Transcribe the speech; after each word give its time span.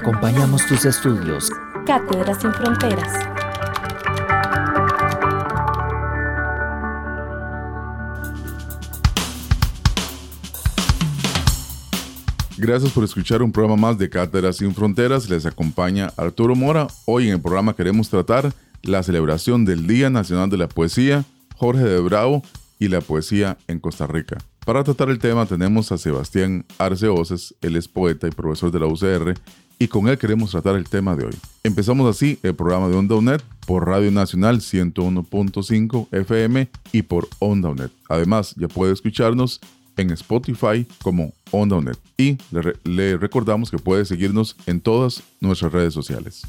Acompañamos 0.00 0.64
tus 0.64 0.84
estudios. 0.84 1.50
Cátedra 1.84 2.32
sin 2.38 2.52
fronteras. 2.54 3.12
Gracias 12.56 12.92
por 12.92 13.02
escuchar 13.02 13.42
un 13.42 13.50
programa 13.50 13.76
más 13.76 13.98
de 13.98 14.08
Cátedras 14.08 14.58
sin 14.58 14.72
Fronteras. 14.72 15.28
Les 15.28 15.44
acompaña 15.46 16.12
Arturo 16.16 16.54
Mora. 16.54 16.86
Hoy 17.04 17.26
en 17.26 17.34
el 17.34 17.40
programa 17.40 17.74
queremos 17.74 18.08
tratar 18.08 18.52
la 18.82 19.02
celebración 19.02 19.64
del 19.64 19.88
Día 19.88 20.10
Nacional 20.10 20.48
de 20.48 20.58
la 20.58 20.68
Poesía, 20.68 21.24
Jorge 21.56 21.82
de 21.82 21.98
Bravo 21.98 22.42
y 22.78 22.86
la 22.86 23.00
poesía 23.00 23.58
en 23.66 23.80
Costa 23.80 24.06
Rica. 24.06 24.38
Para 24.64 24.84
tratar 24.84 25.08
el 25.10 25.18
tema 25.18 25.44
tenemos 25.46 25.90
a 25.90 25.98
Sebastián 25.98 26.64
Arce 26.78 27.08
Oces, 27.08 27.56
él 27.62 27.74
es 27.74 27.88
poeta 27.88 28.28
y 28.28 28.30
profesor 28.30 28.70
de 28.70 28.78
la 28.78 28.86
UCR, 28.86 29.34
y 29.78 29.88
con 29.88 30.08
él 30.08 30.18
queremos 30.18 30.50
tratar 30.50 30.76
el 30.76 30.88
tema 30.88 31.16
de 31.16 31.24
hoy. 31.26 31.34
Empezamos 31.62 32.08
así 32.14 32.38
el 32.42 32.54
programa 32.54 32.88
de 32.88 32.96
Onda 32.96 33.14
UNED 33.14 33.40
por 33.66 33.86
Radio 33.86 34.10
Nacional 34.10 34.60
101.5 34.60 36.08
FM 36.12 36.68
y 36.92 37.02
por 37.02 37.28
Onda 37.38 37.68
UNED. 37.70 37.90
Además, 38.08 38.54
ya 38.56 38.68
puede 38.68 38.92
escucharnos 38.92 39.60
en 39.96 40.10
Spotify 40.10 40.86
como 41.02 41.32
Onda 41.50 41.76
UNED. 41.76 41.96
Y 42.16 42.38
le, 42.50 42.62
re- 42.62 42.76
le 42.84 43.16
recordamos 43.16 43.70
que 43.70 43.78
puede 43.78 44.04
seguirnos 44.04 44.56
en 44.66 44.80
todas 44.80 45.22
nuestras 45.40 45.72
redes 45.72 45.94
sociales. 45.94 46.42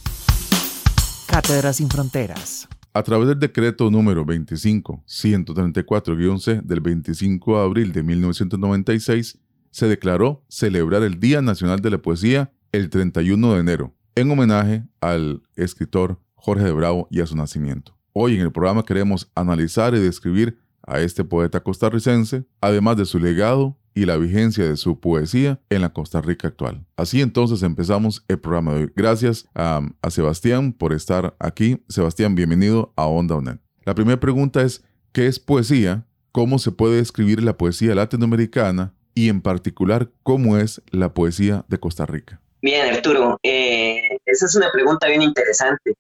Cátedra 1.28 1.74
sin 1.74 1.90
Fronteras. 1.90 2.68
A 2.94 3.04
través 3.04 3.28
del 3.28 3.40
decreto 3.40 3.92
número 3.92 4.26
25-134-C 4.26 6.62
del 6.64 6.80
25 6.82 7.58
de 7.60 7.64
abril 7.64 7.92
de 7.92 8.02
1996, 8.02 9.38
se 9.72 9.88
declaró 9.88 10.44
celebrar 10.50 11.04
el 11.04 11.20
Día 11.20 11.44
Nacional 11.44 11.80
de 11.82 11.92
la 11.92 12.00
Poesía 12.00 12.52
el 12.72 12.90
31 12.90 13.54
de 13.54 13.60
enero, 13.60 13.96
en 14.16 14.30
homenaje 14.32 14.84
al 15.02 15.42
escritor 15.56 16.20
Jorge 16.36 16.64
de 16.64 16.72
Bravo 16.72 17.08
y 17.10 17.22
a 17.22 17.26
su 17.26 17.36
nacimiento. 17.36 17.98
Hoy 18.14 18.36
en 18.36 18.42
el 18.42 18.52
programa 18.52 18.84
queremos 18.84 19.32
analizar 19.36 19.94
y 19.94 20.00
describir 20.00 20.60
a 20.86 21.00
este 21.00 21.24
poeta 21.24 21.62
costarricense, 21.62 22.46
además 22.62 22.98
de 22.98 23.06
su 23.06 23.20
legado 23.20 23.78
y 23.94 24.06
la 24.06 24.18
vigencia 24.18 24.68
de 24.68 24.78
su 24.78 25.00
poesía 25.00 25.60
en 25.70 25.82
la 25.82 25.94
Costa 25.94 26.22
Rica 26.22 26.48
actual. 26.48 26.86
Así 26.96 27.22
entonces 27.22 27.64
empezamos 27.64 28.24
el 28.28 28.40
programa 28.40 28.74
de 28.74 28.84
hoy. 28.84 28.92
Gracias 28.96 29.48
a, 29.54 29.82
Sebastián 30.10 30.74
por 30.74 30.94
estar 30.94 31.36
aquí. 31.40 31.84
Sebastián, 31.90 32.36
bienvenido 32.36 32.94
a 32.96 33.08
Onda 33.08 33.36
UNED. 33.36 33.58
La 33.86 33.96
primera 33.96 34.20
pregunta 34.20 34.62
es, 34.62 34.84
¿qué 35.12 35.28
es 35.28 35.40
poesía? 35.40 36.08
¿Cómo 36.32 36.60
se 36.60 36.72
puede 36.72 36.98
describir 36.98 37.44
la 37.44 37.58
poesía 37.58 37.96
latinoamericana? 37.96 38.94
Y 39.16 39.30
en 39.30 39.42
particular, 39.42 40.12
¿cómo 40.24 40.58
es 40.58 40.82
la 40.92 41.14
poesía 41.14 41.66
de 41.68 41.80
Costa 41.80 42.06
Rica? 42.06 42.42
Bien, 42.62 42.94
Arturo, 42.94 43.38
eh, 43.42 44.18
esa 44.26 44.46
es 44.46 44.56
una 44.56 44.72
pregunta 44.72 45.08
bien 45.08 45.22
interesante 45.22 45.94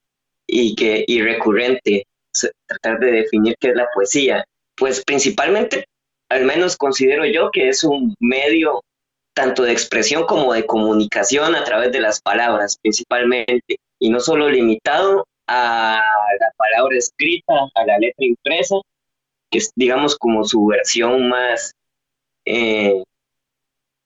y, 0.45 0.75
que, 0.75 1.05
y 1.07 1.21
recurrente, 1.21 2.05
tratar 2.67 2.99
de 2.99 3.11
definir 3.11 3.55
qué 3.59 3.69
es 3.69 3.75
la 3.75 3.87
poesía. 3.93 4.43
Pues 4.75 5.03
principalmente, 5.05 5.85
al 6.29 6.45
menos 6.45 6.75
considero 6.75 7.25
yo 7.25 7.49
que 7.51 7.69
es 7.69 7.83
un 7.83 8.13
medio 8.19 8.81
tanto 9.33 9.63
de 9.63 9.71
expresión 9.71 10.25
como 10.25 10.53
de 10.53 10.65
comunicación 10.65 11.55
a 11.55 11.63
través 11.63 11.93
de 11.93 12.01
las 12.01 12.21
palabras, 12.21 12.77
principalmente, 12.81 13.77
y 13.97 14.09
no 14.09 14.19
solo 14.19 14.49
limitado 14.49 15.25
a 15.47 16.01
la 16.39 16.51
palabra 16.57 16.97
escrita, 16.97 17.53
a 17.73 17.85
la 17.85 17.97
letra 17.99 18.25
impresa, 18.25 18.75
que 19.49 19.59
es, 19.59 19.71
digamos, 19.75 20.17
como 20.17 20.43
su 20.43 20.65
versión 20.65 21.29
más 21.29 21.73
eh, 22.45 23.01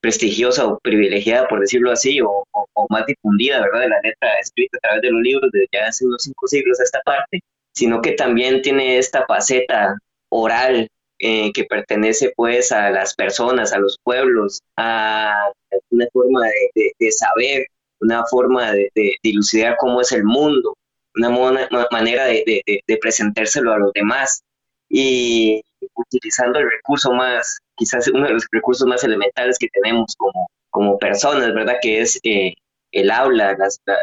prestigiosa 0.03 0.67
o 0.67 0.79
privilegiada, 0.79 1.47
por 1.47 1.61
decirlo 1.61 1.89
así, 1.91 2.19
o, 2.21 2.45
más 2.89 3.05
difundida, 3.05 3.61
¿verdad? 3.61 3.79
De 3.81 3.87
la 3.89 4.01
letra 4.03 4.29
escrita 4.41 4.77
a 4.77 4.81
través 4.81 5.01
de 5.03 5.11
los 5.11 5.21
libros 5.21 5.49
desde 5.53 5.67
ya 5.71 5.87
hace 5.87 6.05
unos 6.05 6.23
cinco 6.23 6.45
siglos 6.47 6.77
a 6.81 6.83
esta 6.83 6.99
parte, 7.05 7.39
sino 7.73 8.01
que 8.01 8.11
también 8.11 8.61
tiene 8.61 8.97
esta 8.97 9.25
faceta 9.25 9.97
oral 10.29 10.89
eh, 11.19 11.53
que 11.53 11.63
pertenece 11.63 12.33
pues 12.35 12.73
a 12.73 12.89
las 12.89 13.15
personas, 13.15 13.71
a 13.71 13.79
los 13.79 13.97
pueblos, 14.03 14.59
a 14.77 15.49
una 15.89 16.05
forma 16.11 16.41
de, 16.75 17.11
saber, 17.11 17.67
una 18.01 18.25
forma 18.25 18.73
de, 18.73 18.89
de 18.95 19.15
dilucidar 19.23 19.77
cómo 19.79 20.01
es 20.01 20.11
el 20.11 20.25
mundo, 20.25 20.75
una 21.15 21.29
mona- 21.29 21.69
ma- 21.71 21.87
manera 21.91 22.25
de 22.25 22.97
presentárselo 23.01 23.71
a 23.71 23.77
los 23.77 23.93
demás 23.93 24.43
y 24.89 25.61
utilizando 25.95 26.59
el 26.59 26.69
recurso 26.69 27.11
más, 27.13 27.59
quizás 27.75 28.07
uno 28.09 28.27
de 28.27 28.33
los 28.33 28.45
recursos 28.51 28.87
más 28.87 29.03
elementales 29.03 29.57
que 29.59 29.67
tenemos 29.69 30.15
como, 30.17 30.49
como 30.69 30.97
personas, 30.97 31.53
¿verdad? 31.53 31.75
Que 31.81 32.01
es 32.01 32.19
eh, 32.23 32.53
el 32.91 33.11
habla, 33.11 33.53
la- 33.57 33.67
la- 33.85 33.97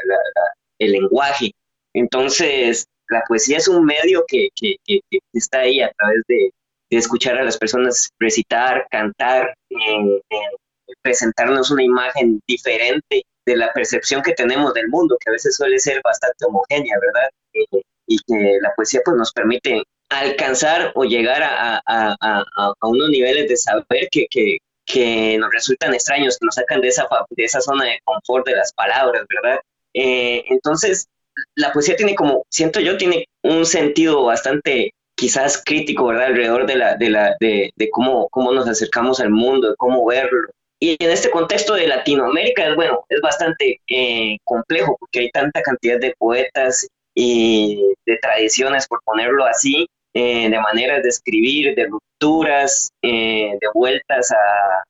el 0.78 0.92
lenguaje. 0.92 1.52
Entonces, 1.94 2.86
la 3.08 3.22
poesía 3.28 3.58
es 3.58 3.68
un 3.68 3.84
medio 3.84 4.24
que, 4.26 4.48
que- 4.54 4.76
que- 4.84 5.00
que 5.10 5.18
está 5.32 5.60
ahí 5.60 5.80
a 5.80 5.90
través 5.98 6.22
de, 6.28 6.50
de 6.90 6.96
escuchar 6.98 7.36
a 7.38 7.44
las 7.44 7.58
personas 7.58 8.08
recitar, 8.18 8.86
cantar, 8.90 9.54
eh, 9.70 10.20
eh, 10.30 10.94
presentarnos 11.02 11.70
una 11.70 11.82
imagen 11.84 12.40
diferente 12.46 13.22
de 13.46 13.56
la 13.56 13.72
percepción 13.72 14.22
que 14.22 14.32
tenemos 14.32 14.74
del 14.74 14.88
mundo, 14.88 15.16
que 15.20 15.30
a 15.30 15.32
veces 15.32 15.56
suele 15.56 15.78
ser 15.78 16.00
bastante 16.04 16.44
homogénea, 16.46 16.96
¿verdad? 17.00 17.28
Eh, 17.54 17.82
y 18.06 18.18
que 18.26 18.58
la 18.60 18.72
poesía 18.74 19.00
pues 19.04 19.16
nos 19.16 19.32
permite 19.32 19.82
alcanzar 20.10 20.92
o 20.94 21.04
llegar 21.04 21.42
a, 21.42 21.76
a- 21.86 22.16
a- 22.20 22.44
a- 22.56 22.88
unos 22.88 23.08
niveles 23.10 23.48
de 23.48 23.56
saber 23.56 24.08
que, 24.10 24.26
que, 24.30 24.58
que 24.86 25.38
nos 25.38 25.50
resultan 25.52 25.94
extraños, 25.94 26.38
que 26.38 26.46
nos 26.46 26.56
sacan 26.56 26.80
de 26.80 26.88
esa, 26.88 27.06
de 27.30 27.44
esa 27.44 27.60
zona 27.60 27.84
de 27.86 28.00
confort 28.04 28.46
de 28.46 28.56
las 28.56 28.72
palabras, 28.72 29.24
¿verdad? 29.28 29.60
Eh, 29.94 30.44
entonces, 30.48 31.08
la 31.54 31.72
poesía 31.72 31.96
tiene 31.96 32.14
como, 32.14 32.44
siento 32.50 32.80
yo, 32.80 32.96
tiene 32.96 33.26
un 33.42 33.64
sentido 33.66 34.24
bastante 34.24 34.92
quizás 35.16 35.62
crítico, 35.64 36.06
¿verdad? 36.06 36.26
Alrededor 36.26 36.66
de, 36.66 36.76
la, 36.76 36.96
de, 36.96 37.10
la, 37.10 37.36
de, 37.40 37.70
de 37.76 37.90
cómo, 37.90 38.28
cómo 38.30 38.52
nos 38.52 38.68
acercamos 38.68 39.20
al 39.20 39.30
mundo, 39.30 39.70
de 39.70 39.76
cómo 39.76 40.04
verlo. 40.06 40.48
Y 40.80 40.96
en 40.98 41.10
este 41.10 41.30
contexto 41.30 41.74
de 41.74 41.86
Latinoamérica, 41.86 42.74
bueno, 42.74 43.04
es 43.08 43.20
bastante 43.20 43.80
eh, 43.88 44.38
complejo 44.44 44.96
porque 44.98 45.20
hay 45.20 45.30
tanta 45.30 45.62
cantidad 45.62 46.00
de 46.00 46.14
poetas 46.18 46.88
y 47.14 47.94
de 48.06 48.16
tradiciones, 48.16 48.86
por 48.86 49.02
ponerlo 49.04 49.44
así, 49.44 49.86
eh, 50.14 50.50
de 50.50 50.60
maneras 50.60 51.02
de 51.02 51.08
escribir, 51.08 51.74
de 51.74 51.86
rupturas, 51.86 52.90
eh, 53.02 53.56
de 53.60 53.68
vueltas 53.74 54.30
a, 54.32 54.84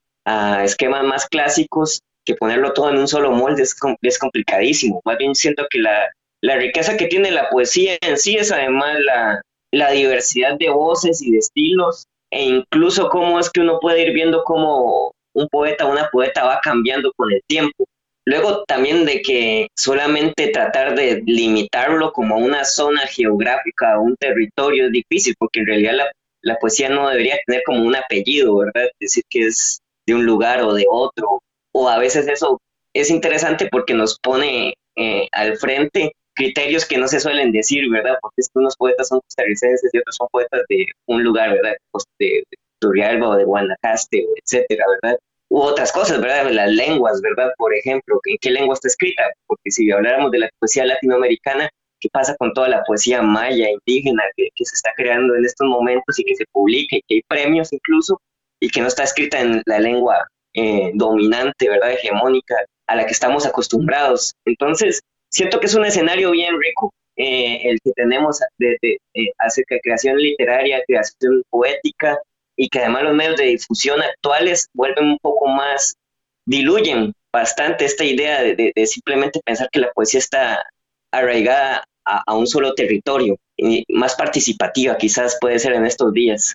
esquemas 0.64 1.02
más 1.02 1.26
clásicos, 1.26 2.00
que 2.24 2.34
ponerlo 2.34 2.72
todo 2.72 2.90
en 2.90 2.98
un 2.98 3.08
solo 3.08 3.32
molde 3.32 3.62
es 3.62 4.18
complicadísimo. 4.18 5.00
Más 5.04 5.18
bien 5.18 5.34
siento 5.34 5.66
que 5.68 5.80
la, 5.80 6.08
la 6.42 6.56
riqueza 6.56 6.96
que 6.96 7.06
tiene 7.06 7.30
la 7.30 7.48
poesía 7.50 7.96
en 8.00 8.16
sí 8.16 8.36
es 8.36 8.52
además 8.52 8.96
la, 9.00 9.42
la 9.72 9.90
diversidad 9.90 10.56
de 10.58 10.70
voces 10.70 11.22
y 11.22 11.32
de 11.32 11.38
estilos, 11.38 12.06
e 12.32 12.44
incluso 12.44 13.08
cómo 13.08 13.38
es 13.38 13.50
que 13.50 13.60
uno 13.60 13.78
puede 13.80 14.02
ir 14.02 14.12
viendo 14.12 14.44
cómo 14.44 15.12
un 15.34 15.48
poeta 15.48 15.86
o 15.86 15.92
una 15.92 16.08
poeta 16.10 16.44
va 16.44 16.60
cambiando 16.62 17.12
con 17.16 17.32
el 17.32 17.40
tiempo. 17.46 17.84
Luego 18.26 18.64
también 18.66 19.04
de 19.06 19.22
que 19.22 19.68
solamente 19.76 20.48
tratar 20.48 20.94
de 20.94 21.22
limitarlo 21.26 22.12
como 22.12 22.36
una 22.36 22.64
zona 22.64 23.06
geográfica 23.06 23.98
o 23.98 24.02
un 24.02 24.16
territorio 24.16 24.86
es 24.86 24.92
difícil, 24.92 25.34
porque 25.38 25.60
en 25.60 25.66
realidad 25.66 25.94
la, 25.94 26.12
la 26.42 26.56
poesía 26.56 26.88
no 26.88 27.08
debería 27.08 27.38
tener 27.46 27.62
como 27.64 27.84
un 27.84 27.96
apellido, 27.96 28.58
¿verdad? 28.58 28.88
Decir 29.00 29.24
que 29.28 29.46
es 29.46 29.80
de 30.06 30.14
un 30.14 30.24
lugar 30.26 30.62
o 30.62 30.74
de 30.74 30.86
otro. 30.90 31.42
O 31.72 31.88
a 31.88 31.98
veces 31.98 32.26
eso 32.28 32.60
es 32.94 33.10
interesante 33.10 33.68
porque 33.70 33.94
nos 33.94 34.18
pone 34.18 34.74
eh, 34.96 35.28
al 35.32 35.56
frente 35.56 36.12
criterios 36.34 36.86
que 36.86 36.98
no 36.98 37.08
se 37.08 37.20
suelen 37.20 37.52
decir, 37.52 37.88
¿verdad? 37.90 38.16
Porque 38.20 38.36
es 38.38 38.48
que 38.52 38.58
unos 38.58 38.76
poetas 38.76 39.08
son 39.08 39.20
costarricenses 39.20 39.90
y 39.92 39.98
otros 39.98 40.16
son 40.16 40.28
poetas 40.30 40.62
de 40.68 40.86
un 41.06 41.22
lugar, 41.22 41.52
¿verdad? 41.52 41.76
Pues 41.90 42.04
de, 42.18 42.44
de 42.50 42.56
Turrialba 42.80 43.28
o 43.30 43.36
de 43.36 43.44
Guanacaste, 43.44 44.26
etcétera, 44.42 44.84
¿verdad? 45.02 45.18
U 45.50 45.60
otras 45.60 45.92
cosas, 45.92 46.20
¿verdad? 46.20 46.50
Las 46.50 46.70
lenguas, 46.70 47.20
¿verdad? 47.20 47.52
Por 47.56 47.74
ejemplo, 47.74 48.20
¿en 48.24 48.38
qué 48.40 48.50
lengua 48.50 48.74
está 48.74 48.88
escrita? 48.88 49.24
Porque 49.46 49.70
si 49.70 49.90
habláramos 49.90 50.30
de 50.30 50.38
la 50.38 50.50
poesía 50.58 50.86
latinoamericana, 50.86 51.68
¿qué 52.00 52.08
pasa 52.12 52.36
con 52.38 52.52
toda 52.54 52.68
la 52.68 52.84
poesía 52.84 53.20
maya, 53.20 53.68
indígena, 53.68 54.22
que, 54.36 54.48
que 54.54 54.64
se 54.64 54.74
está 54.74 54.92
creando 54.96 55.34
en 55.34 55.44
estos 55.44 55.68
momentos 55.68 56.18
y 56.18 56.24
que 56.24 56.36
se 56.36 56.44
publica 56.52 56.96
y 56.96 57.02
que 57.02 57.14
hay 57.16 57.22
premios 57.28 57.72
incluso, 57.72 58.20
y 58.60 58.70
que 58.70 58.80
no 58.80 58.86
está 58.86 59.02
escrita 59.02 59.40
en 59.40 59.62
la 59.66 59.80
lengua 59.80 60.26
eh, 60.54 60.92
dominante, 60.94 61.68
¿verdad? 61.68 61.92
Hegemónica 61.92 62.56
a 62.86 62.96
la 62.96 63.06
que 63.06 63.12
estamos 63.12 63.46
acostumbrados. 63.46 64.34
Entonces, 64.44 65.00
siento 65.30 65.58
que 65.58 65.66
es 65.66 65.74
un 65.74 65.84
escenario 65.84 66.30
bien 66.30 66.54
rico 66.58 66.92
eh, 67.16 67.70
el 67.70 67.78
que 67.82 67.92
tenemos 67.92 68.40
de, 68.58 68.76
de, 68.82 68.98
acerca 69.38 69.76
de 69.76 69.80
creación 69.80 70.16
literaria, 70.16 70.82
creación 70.86 71.42
poética, 71.50 72.18
y 72.62 72.68
que 72.68 72.80
además 72.80 73.04
los 73.04 73.14
medios 73.14 73.36
de 73.38 73.46
difusión 73.46 74.02
actuales 74.02 74.68
vuelven 74.74 75.06
un 75.06 75.18
poco 75.22 75.48
más, 75.48 75.96
diluyen 76.44 77.14
bastante 77.32 77.86
esta 77.86 78.04
idea 78.04 78.42
de, 78.42 78.72
simplemente 78.86 79.40
pensar 79.42 79.70
que 79.72 79.80
la 79.80 79.90
poesía 79.92 80.20
está 80.20 80.62
arraigada 81.10 81.84
a, 82.04 82.34
un 82.36 82.46
solo 82.46 82.74
territorio, 82.74 83.38
y 83.56 83.86
más 83.88 84.14
participativa 84.14 84.98
quizás 84.98 85.38
puede 85.40 85.58
ser 85.58 85.72
en 85.72 85.86
estos 85.86 86.12
días. 86.12 86.54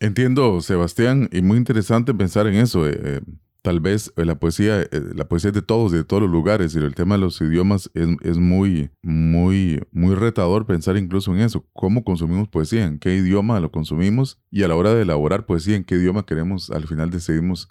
Entiendo, 0.00 0.62
Sebastián, 0.62 1.28
y 1.30 1.42
muy 1.42 1.58
interesante 1.58 2.14
pensar 2.14 2.46
en 2.46 2.54
eso. 2.54 2.88
Eh, 2.88 2.98
eh, 3.04 3.20
tal 3.62 3.80
vez 3.80 4.12
eh, 4.16 4.24
la 4.24 4.38
poesía, 4.38 4.86
la 5.14 5.28
poesía 5.28 5.48
es 5.48 5.54
de 5.54 5.62
todos, 5.62 5.92
de 5.92 6.04
todos 6.04 6.22
los 6.22 6.30
lugares, 6.30 6.74
y 6.74 6.78
el 6.78 6.94
tema 6.94 7.14
de 7.14 7.20
los 7.20 7.40
idiomas 7.40 7.90
es, 7.94 8.38
muy, 8.38 8.90
muy, 9.02 9.80
muy 9.92 10.14
retador 10.14 10.66
pensar 10.66 10.96
incluso 10.96 11.32
en 11.34 11.40
eso. 11.40 11.64
¿Cómo 11.72 12.04
consumimos 12.04 12.48
poesía? 12.48 12.84
¿En 12.84 12.98
qué 12.98 13.14
idioma 13.14 13.60
lo 13.60 13.70
consumimos? 13.70 14.40
Y 14.50 14.64
a 14.64 14.68
la 14.68 14.74
hora 14.74 14.94
de 14.94 15.02
elaborar 15.02 15.46
poesía, 15.46 15.76
¿en 15.76 15.84
qué 15.84 15.94
idioma 15.94 16.26
queremos, 16.26 16.70
al 16.70 16.86
final 16.86 17.10
decidimos 17.10 17.68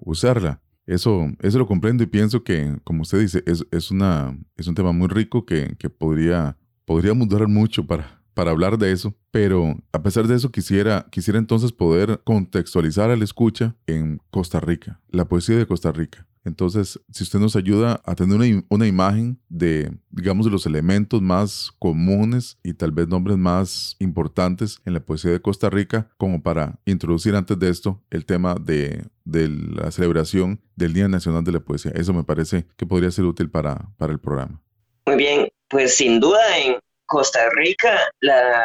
usarla? 0.00 0.60
Eso, 0.86 1.30
eso 1.40 1.58
lo 1.58 1.66
comprendo 1.66 2.02
y 2.02 2.06
pienso 2.06 2.42
que, 2.42 2.78
como 2.82 3.02
usted 3.02 3.20
dice, 3.20 3.42
es, 3.46 3.66
es, 3.70 3.90
una, 3.90 4.38
es 4.56 4.66
un 4.66 4.74
tema 4.74 4.92
muy 4.92 5.08
rico 5.08 5.44
que, 5.44 5.76
que 5.78 5.90
podría, 5.90 6.56
podríamos 6.86 7.28
durar 7.28 7.46
mucho 7.46 7.86
para, 7.86 8.17
para 8.38 8.52
hablar 8.52 8.78
de 8.78 8.92
eso, 8.92 9.16
pero 9.32 9.76
a 9.90 10.00
pesar 10.00 10.28
de 10.28 10.36
eso 10.36 10.52
quisiera, 10.52 11.08
quisiera 11.10 11.40
entonces 11.40 11.72
poder 11.72 12.20
contextualizar 12.22 13.10
al 13.10 13.20
escucha 13.20 13.74
en 13.88 14.22
Costa 14.30 14.60
Rica, 14.60 15.00
la 15.10 15.24
poesía 15.24 15.56
de 15.56 15.66
Costa 15.66 15.90
Rica. 15.90 16.24
Entonces, 16.44 17.00
si 17.10 17.24
usted 17.24 17.40
nos 17.40 17.56
ayuda 17.56 18.00
a 18.04 18.14
tener 18.14 18.36
una, 18.36 18.64
una, 18.68 18.86
imagen 18.86 19.40
de, 19.48 19.90
digamos, 20.10 20.46
de 20.46 20.52
los 20.52 20.66
elementos 20.66 21.20
más 21.20 21.72
comunes 21.80 22.58
y 22.62 22.74
tal 22.74 22.92
vez 22.92 23.08
nombres 23.08 23.36
más 23.36 23.96
importantes 23.98 24.78
en 24.84 24.94
la 24.94 25.00
poesía 25.00 25.32
de 25.32 25.42
Costa 25.42 25.68
Rica, 25.68 26.08
como 26.16 26.40
para 26.40 26.78
introducir 26.84 27.34
antes 27.34 27.58
de 27.58 27.68
esto 27.70 28.00
el 28.08 28.24
tema 28.24 28.54
de, 28.54 29.04
de 29.24 29.48
la 29.48 29.90
celebración 29.90 30.60
del 30.76 30.92
Día 30.92 31.08
Nacional 31.08 31.42
de 31.42 31.50
la 31.50 31.60
Poesía. 31.60 31.90
Eso 31.92 32.14
me 32.14 32.22
parece 32.22 32.66
que 32.76 32.86
podría 32.86 33.10
ser 33.10 33.24
útil 33.24 33.50
para, 33.50 33.90
para 33.96 34.12
el 34.12 34.20
programa. 34.20 34.62
Muy 35.06 35.16
bien, 35.16 35.48
pues 35.68 35.96
sin 35.96 36.20
duda 36.20 36.38
en 36.56 36.76
Costa 37.08 37.48
Rica 37.50 37.98
la, 38.20 38.64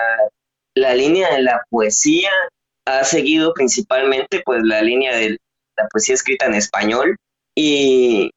la 0.76 0.94
línea 0.94 1.34
de 1.34 1.42
la 1.42 1.62
poesía 1.70 2.30
ha 2.86 3.04
seguido 3.04 3.54
principalmente 3.54 4.42
pues 4.46 4.62
la 4.64 4.82
línea 4.82 5.16
de 5.16 5.38
la 5.78 5.88
poesía 5.88 6.16
escrita 6.16 6.46
en 6.46 6.56
español, 6.56 7.16
y 7.56 8.32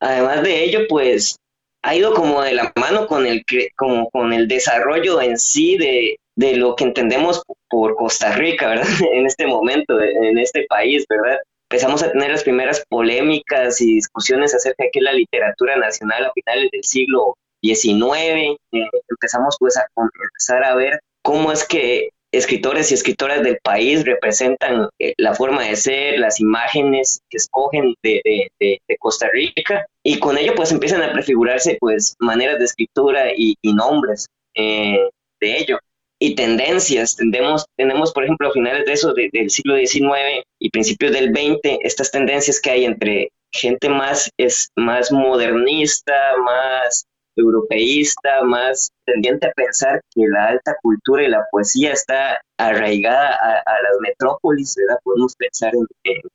además 0.00 0.42
de 0.42 0.64
ello, 0.64 0.80
pues 0.88 1.36
ha 1.82 1.94
ido 1.94 2.14
como 2.14 2.42
de 2.42 2.52
la 2.52 2.72
mano 2.76 3.06
con 3.06 3.26
el, 3.26 3.44
como 3.76 4.10
con 4.10 4.32
el 4.32 4.48
desarrollo 4.48 5.20
en 5.20 5.38
sí 5.38 5.76
de, 5.76 6.16
de 6.36 6.56
lo 6.56 6.74
que 6.76 6.84
entendemos 6.84 7.42
por 7.68 7.94
Costa 7.96 8.32
Rica, 8.32 8.68
¿verdad? 8.68 8.86
En 9.12 9.26
este 9.26 9.46
momento, 9.46 10.00
en 10.00 10.38
este 10.38 10.66
país, 10.68 11.04
¿verdad? 11.08 11.38
Empezamos 11.70 12.02
a 12.02 12.10
tener 12.10 12.30
las 12.30 12.44
primeras 12.44 12.82
polémicas 12.88 13.80
y 13.80 13.94
discusiones 13.94 14.54
acerca 14.54 14.84
de 14.84 14.90
qué 14.90 15.00
es 15.00 15.04
la 15.04 15.12
literatura 15.12 15.76
nacional 15.76 16.24
a 16.24 16.32
finales 16.32 16.70
del 16.70 16.82
siglo 16.82 17.36
XIX. 17.62 18.56
Eh, 18.72 18.88
empezamos 19.08 19.56
pues 19.58 19.76
a 19.76 19.86
empezar 19.96 20.64
a 20.64 20.74
ver 20.74 21.00
cómo 21.22 21.52
es 21.52 21.66
que 21.66 22.10
escritores 22.32 22.90
y 22.90 22.94
escritoras 22.94 23.42
del 23.42 23.58
país 23.62 24.04
representan 24.04 24.88
eh, 24.98 25.14
la 25.16 25.34
forma 25.34 25.64
de 25.64 25.76
ser, 25.76 26.18
las 26.18 26.40
imágenes 26.40 27.20
que 27.30 27.38
escogen 27.38 27.94
de, 28.02 28.50
Costa 28.98 29.28
Rica 29.32 29.86
y 30.02 30.18
con 30.18 30.36
ello 30.36 30.54
pues 30.54 30.72
empiezan 30.72 31.02
a 31.02 31.12
prefigurarse 31.12 31.76
pues 31.80 32.16
maneras 32.18 32.58
de 32.58 32.64
escritura 32.64 33.32
y, 33.34 33.56
nombres 33.62 34.26
eh, 34.54 35.08
de 35.40 35.56
ello 35.56 35.78
y 36.18 36.34
tendencias. 36.34 37.16
Tendemos, 37.16 37.64
tenemos 37.76 38.12
por 38.12 38.24
ejemplo 38.24 38.48
a 38.48 38.52
finales 38.52 38.84
de 38.86 38.92
eso 38.92 39.14
del 39.14 39.50
siglo 39.50 39.76
XIX 39.76 40.44
y 40.58 40.70
principios 40.70 41.12
del 41.12 41.30
XX 41.30 41.78
estas 41.82 42.10
tendencias 42.10 42.60
que 42.60 42.70
hay 42.70 42.84
entre 42.84 43.30
gente 43.52 43.88
más, 43.88 44.30
es, 44.36 44.68
más 44.76 45.10
modernista, 45.12 46.36
más 46.44 47.04
europeísta, 47.38 48.42
más 48.44 48.90
tendiente 49.06 49.46
a 49.46 49.52
pensar 49.52 50.00
que 50.14 50.26
la 50.28 50.46
alta 50.48 50.76
cultura 50.82 51.22
y 51.24 51.28
la 51.28 51.46
poesía 51.50 51.92
está 51.92 52.40
arraigada 52.58 53.34
a, 53.34 53.82
las 53.82 54.00
metrópolis, 54.00 54.74
¿verdad? 54.76 55.00
Podemos 55.04 55.34
pensar 55.36 55.72
en, 55.74 55.86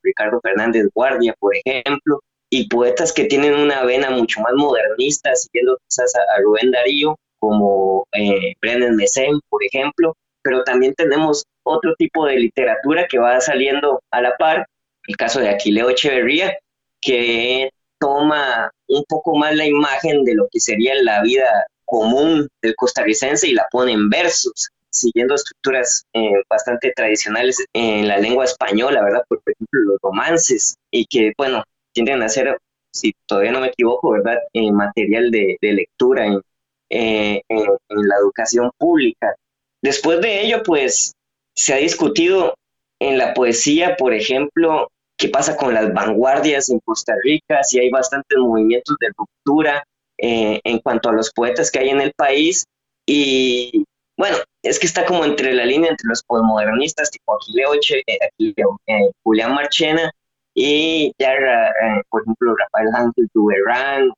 Ricardo 0.02 0.40
Fernández 0.42 0.88
Guardia, 0.94 1.34
por 1.40 1.54
ejemplo, 1.56 2.22
y 2.50 2.68
poetas 2.68 3.12
que 3.14 3.26
tienen 3.26 3.56
una 3.56 3.84
vena 3.84 4.10
mucho 4.10 4.42
más 4.42 4.54
modernista, 4.56 5.36
siguiendo 5.36 5.78
quizás 5.88 6.14
a, 6.16 6.42
Rubén 6.42 6.72
Darío, 6.72 7.18
como 7.40 8.06
eh, 8.14 8.54
Brennan 8.62 8.96
Messén, 8.96 9.40
por 9.50 9.64
ejemplo, 9.64 10.16
pero 10.44 10.64
también 10.64 10.94
tenemos 10.96 11.44
otro 11.64 11.96
tipo 11.96 12.26
de 12.26 12.38
literatura 12.38 13.08
que 13.08 13.18
va 13.18 13.40
saliendo 13.42 14.02
a 14.12 14.22
la 14.22 14.36
par, 14.38 14.66
el 15.08 15.18
caso 15.18 15.40
de 15.40 15.50
Aquileo 15.50 15.90
Echeverría, 15.90 16.58
que 17.02 17.70
toma 18.04 18.70
un 18.88 19.04
poco 19.08 19.38
más 19.38 19.56
la 19.56 19.66
imagen 19.66 20.26
de 20.26 20.36
lo 20.36 20.50
que 20.52 20.60
sería 20.60 20.94
la 21.02 21.24
vida 21.24 21.66
común 21.86 22.50
del 22.62 22.76
costarricense 22.76 23.48
y 23.48 23.54
la 23.54 23.66
pone 23.72 23.94
en 23.94 24.10
versos, 24.10 24.70
siguiendo 24.90 25.36
estructuras 25.36 26.04
eh, 26.12 26.34
bastante 26.50 26.92
tradicionales 26.94 27.64
en 27.72 28.10
la 28.10 28.18
lengua 28.18 28.44
española, 28.44 29.02
¿verdad? 29.02 29.24
Por, 29.30 29.42
ejemplo, 29.46 29.80
los 29.80 29.98
romances, 30.02 30.76
y 30.92 31.06
que, 31.06 31.32
bueno, 31.38 31.64
tienden 31.94 32.22
a 32.22 32.28
ser, 32.28 32.58
si 32.92 33.14
todavía 33.26 33.54
no 33.54 33.62
me 33.62 33.68
equivoco, 33.68 34.12
¿verdad? 34.12 34.38
En 34.52 34.76
material 34.76 35.32
de, 35.32 35.58
lectura 35.62 36.28
eh, 36.90 37.42
en, 37.48 37.60
en 37.60 38.08
la 38.10 38.16
educación 38.18 38.70
pública. 38.78 39.34
Después 39.82 40.20
de 40.20 40.42
ello, 40.42 40.62
pues, 40.64 41.14
se 41.56 41.74
ha 41.74 41.78
discutido 41.78 42.56
en 43.00 43.18
la 43.18 43.34
poesía, 43.34 43.96
por 43.96 44.14
ejemplo, 44.14 44.92
qué 45.24 45.30
pasa 45.30 45.56
con 45.56 45.74
las 45.74 45.94
vanguardias 45.94 46.70
en 46.70 46.82
Costa 46.82 47.14
Rica, 47.24 47.64
si 47.64 47.80
hay 47.80 47.90
bastantes 47.90 48.38
movimientos 48.38 48.98
de 49.00 49.08
ruptura 49.18 49.82
eh, 50.18 50.60
en 50.66 50.80
cuanto 50.80 51.08
a 51.08 51.14
los 51.14 51.32
poetas 51.32 51.72
que 51.72 51.80
hay 51.80 51.90
en 51.92 52.02
el 52.02 52.12
país. 52.12 52.66
Y 53.06 53.86
bueno, 54.18 54.36
es 54.62 54.80
que 54.80 54.86
está 54.86 55.06
como 55.06 55.24
entre 55.24 55.54
la 55.54 55.64
línea 55.64 55.92
entre 55.92 56.10
los 56.10 56.24
postmodernistas 56.24 57.10
tipo 57.10 57.36
Aquileo, 57.36 57.74
eh, 57.74 58.04
eh, 58.88 59.12
Julián 59.24 59.54
Marchena 59.56 60.12
y 60.54 61.14
ya, 61.18 61.32
por 62.10 62.24
ejemplo, 62.24 62.54
Rafael 62.58 62.90
Ángel 62.94 63.30
Duverán, 63.34 64.10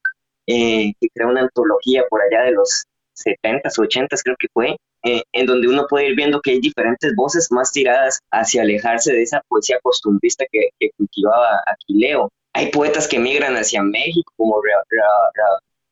que 0.47 1.07
crea 1.13 1.27
una 1.27 1.41
antología 1.41 2.03
por 2.09 2.19
allá 2.23 2.45
de 2.45 2.53
los 2.53 2.85
70s, 3.13 3.77
80s 3.77 4.21
creo 4.23 4.35
que 4.39 4.47
fue, 4.51 4.75
eh, 5.05 5.21
en 5.33 5.45
donde 5.45 5.67
uno 5.67 5.85
puede 5.87 6.07
ir 6.07 6.15
viendo 6.15 6.41
que 6.41 6.51
hay 6.51 6.59
diferentes 6.59 7.13
voces 7.15 7.51
más 7.51 7.71
tiradas 7.71 8.19
hacia 8.31 8.63
alejarse 8.63 9.13
de 9.13 9.21
esa 9.21 9.39
poesía 9.47 9.77
costumbrista 9.83 10.45
que, 10.51 10.69
cultivaba 10.97 11.61
Aquileo. 11.67 12.31
Hay 12.53 12.71
poetas 12.71 13.07
que 13.07 13.19
migran 13.19 13.55
hacia 13.55 13.83
México, 13.83 14.31
como 14.35 14.59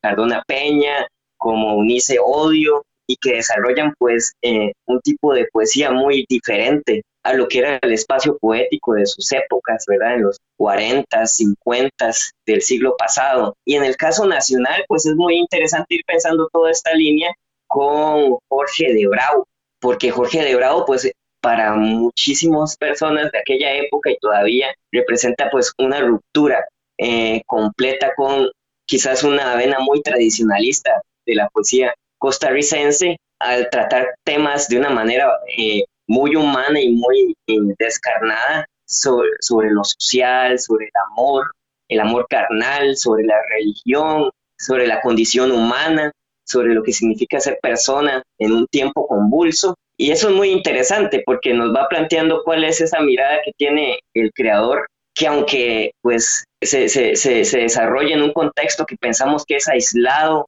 Cardona 0.02 0.44
Peña, 0.48 1.06
como 1.38 1.76
Unice 1.76 2.18
Odio, 2.20 2.84
y 3.08 3.16
que 3.18 3.36
desarrollan 3.36 3.94
pues 4.00 4.34
eh, 4.42 4.72
un 4.88 5.00
tipo 5.02 5.34
de 5.34 5.48
poesía 5.52 5.92
muy 5.92 6.26
diferente 6.28 7.04
a 7.24 7.34
lo 7.34 7.48
que 7.48 7.60
era 7.60 7.80
el 7.82 7.94
espacio 7.94 8.38
poético 8.40 8.94
de 8.94 9.06
sus 9.06 9.32
épocas, 9.32 9.86
¿verdad? 9.88 10.16
En 10.16 10.24
los 10.24 10.38
40, 10.58 11.26
50 11.26 12.12
del 12.48 12.62
siglo 12.62 12.96
pasado. 12.98 13.56
Y 13.66 13.76
en 13.76 13.84
el 13.84 13.96
caso 13.96 14.26
nacional, 14.26 14.84
pues 14.88 15.06
es 15.06 15.16
muy 15.16 15.38
interesante 15.38 15.96
ir 15.96 16.02
pensando 16.08 16.50
toda 16.52 16.72
esta 16.72 16.94
línea 16.94 17.32
con 17.74 18.38
Jorge 18.50 18.94
de 18.94 19.08
Bravo, 19.08 19.48
porque 19.80 20.12
Jorge 20.12 20.44
de 20.44 20.56
Bravo, 20.56 20.86
pues 20.86 21.12
para 21.42 21.74
muchísimas 21.74 22.78
personas 22.78 23.32
de 23.32 23.40
aquella 23.40 23.74
época 23.74 24.12
y 24.12 24.18
todavía 24.20 24.68
representa 24.92 25.50
pues 25.50 25.74
una 25.80 26.00
ruptura 26.02 26.64
eh, 27.00 27.42
completa 27.48 28.14
con 28.16 28.50
quizás 28.86 29.24
una 29.24 29.56
vena 29.56 29.80
muy 29.80 30.02
tradicionalista 30.04 31.02
de 31.26 31.36
la 31.36 31.50
poesía 31.50 31.94
costarricense 32.20 33.18
al 33.40 33.70
tratar 33.72 34.16
temas 34.24 34.68
de 34.68 34.78
una 34.78 34.90
manera 34.90 35.32
eh, 35.58 35.84
muy 36.08 36.36
humana 36.36 36.80
y 36.80 36.92
muy 36.92 37.36
eh, 37.48 37.56
descarnada 37.80 38.68
sobre 38.86 39.72
lo 39.72 39.84
social, 39.84 40.60
sobre 40.60 40.86
el 40.86 40.92
amor, 41.12 41.52
el 41.90 42.00
amor 42.00 42.28
carnal, 42.30 42.96
sobre 42.96 43.24
la 43.24 43.42
religión, 43.50 44.30
sobre 44.58 44.86
la 44.86 45.02
condición 45.02 45.52
humana 45.52 46.12
sobre 46.46 46.74
lo 46.74 46.84
que 46.84 46.94
significa 46.94 47.40
ser 47.40 47.60
persona 47.62 48.24
en 48.40 48.52
un 48.52 48.68
tiempo 48.68 49.08
convulso. 49.08 49.76
Y 49.98 50.12
eso 50.12 50.30
es 50.30 50.36
muy 50.36 50.50
interesante 50.50 51.24
porque 51.26 51.54
nos 51.54 51.74
va 51.74 51.88
planteando 51.88 52.42
cuál 52.44 52.64
es 52.64 52.82
esa 52.82 53.00
mirada 53.02 53.40
que 53.46 53.52
tiene 53.58 54.00
el 54.14 54.32
creador, 54.34 54.88
que 55.16 55.28
aunque 55.28 55.92
pues 56.02 56.46
se, 56.62 56.90
se, 56.90 57.16
se, 57.16 57.58
desarrolla 57.58 58.16
en 58.16 58.24
un 58.24 58.34
contexto 58.34 58.86
que 58.86 58.98
pensamos 58.98 59.46
que 59.46 59.58
es 59.58 59.68
aislado 59.68 60.48